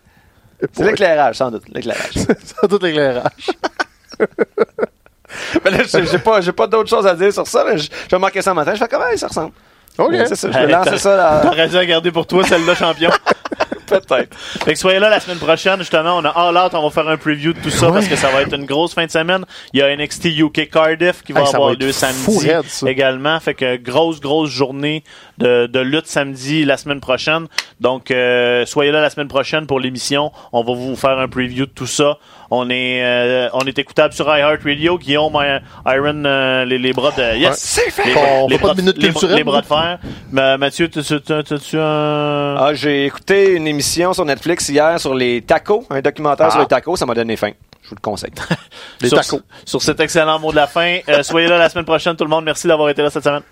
[0.73, 2.17] C'est l'éclairage, sans doute, l'éclairage.
[2.63, 3.51] A tout l'éclairage.
[5.65, 7.65] Mais là, j'ai j'ai pas, j'ai pas d'autre chose à dire sur ça.
[7.65, 8.75] vais marquer ça matin.
[8.75, 9.53] Je fais comment ça ressemble.
[9.99, 10.15] OK.
[10.27, 11.41] C'est ça, je vais lancer ça là.
[11.43, 13.11] T'aurais dû la garder pour toi, celle-là, champion.
[13.89, 14.37] Peut-être.
[14.37, 17.09] Fait que soyez là la semaine prochaine, justement, on a All Out, on va faire
[17.09, 17.93] un preview de tout ça Ouais.
[17.95, 19.45] parce que ça va être une grosse fin de semaine.
[19.73, 22.23] Il y a NXT UK Cardiff qui va Hey, avoir lieu samedi
[22.87, 23.39] également.
[23.41, 25.05] Fait que grosse, grosse journée
[25.39, 27.47] de, de lutte samedi la semaine prochaine.
[27.81, 30.33] Donc, euh, soyez là la semaine prochaine pour l'émission.
[30.53, 32.19] On va vous faire un preview de tout ça.
[32.51, 34.97] On est, euh, on est écoutable sur iHeartRadio.
[34.99, 35.35] Guillaume,
[35.87, 37.37] Iron, euh, les, les bras de...
[37.37, 37.59] Yes!
[37.59, 38.05] C'est fait.
[38.07, 39.99] Les, On les fait pas bras de minute les- culturelle, Les bras de fer.
[40.33, 42.57] Ma- Mathieu, t'as- t'as- t'as-tu un...
[42.59, 46.53] Ah, j'ai écouté une émission sur Netflix hier sur les tacos, un documentaire Ah.
[46.53, 46.97] sur les tacos.
[46.97, 47.51] Ça m'a donné faim.
[47.83, 48.33] Je vous le conseille.
[49.01, 49.41] Les sur, tacos.
[49.65, 50.99] sur cet excellent mot de la fin.
[51.09, 52.45] Euh, soyez là la semaine prochaine, tout le monde.
[52.45, 53.43] Merci d'avoir été là cette semaine.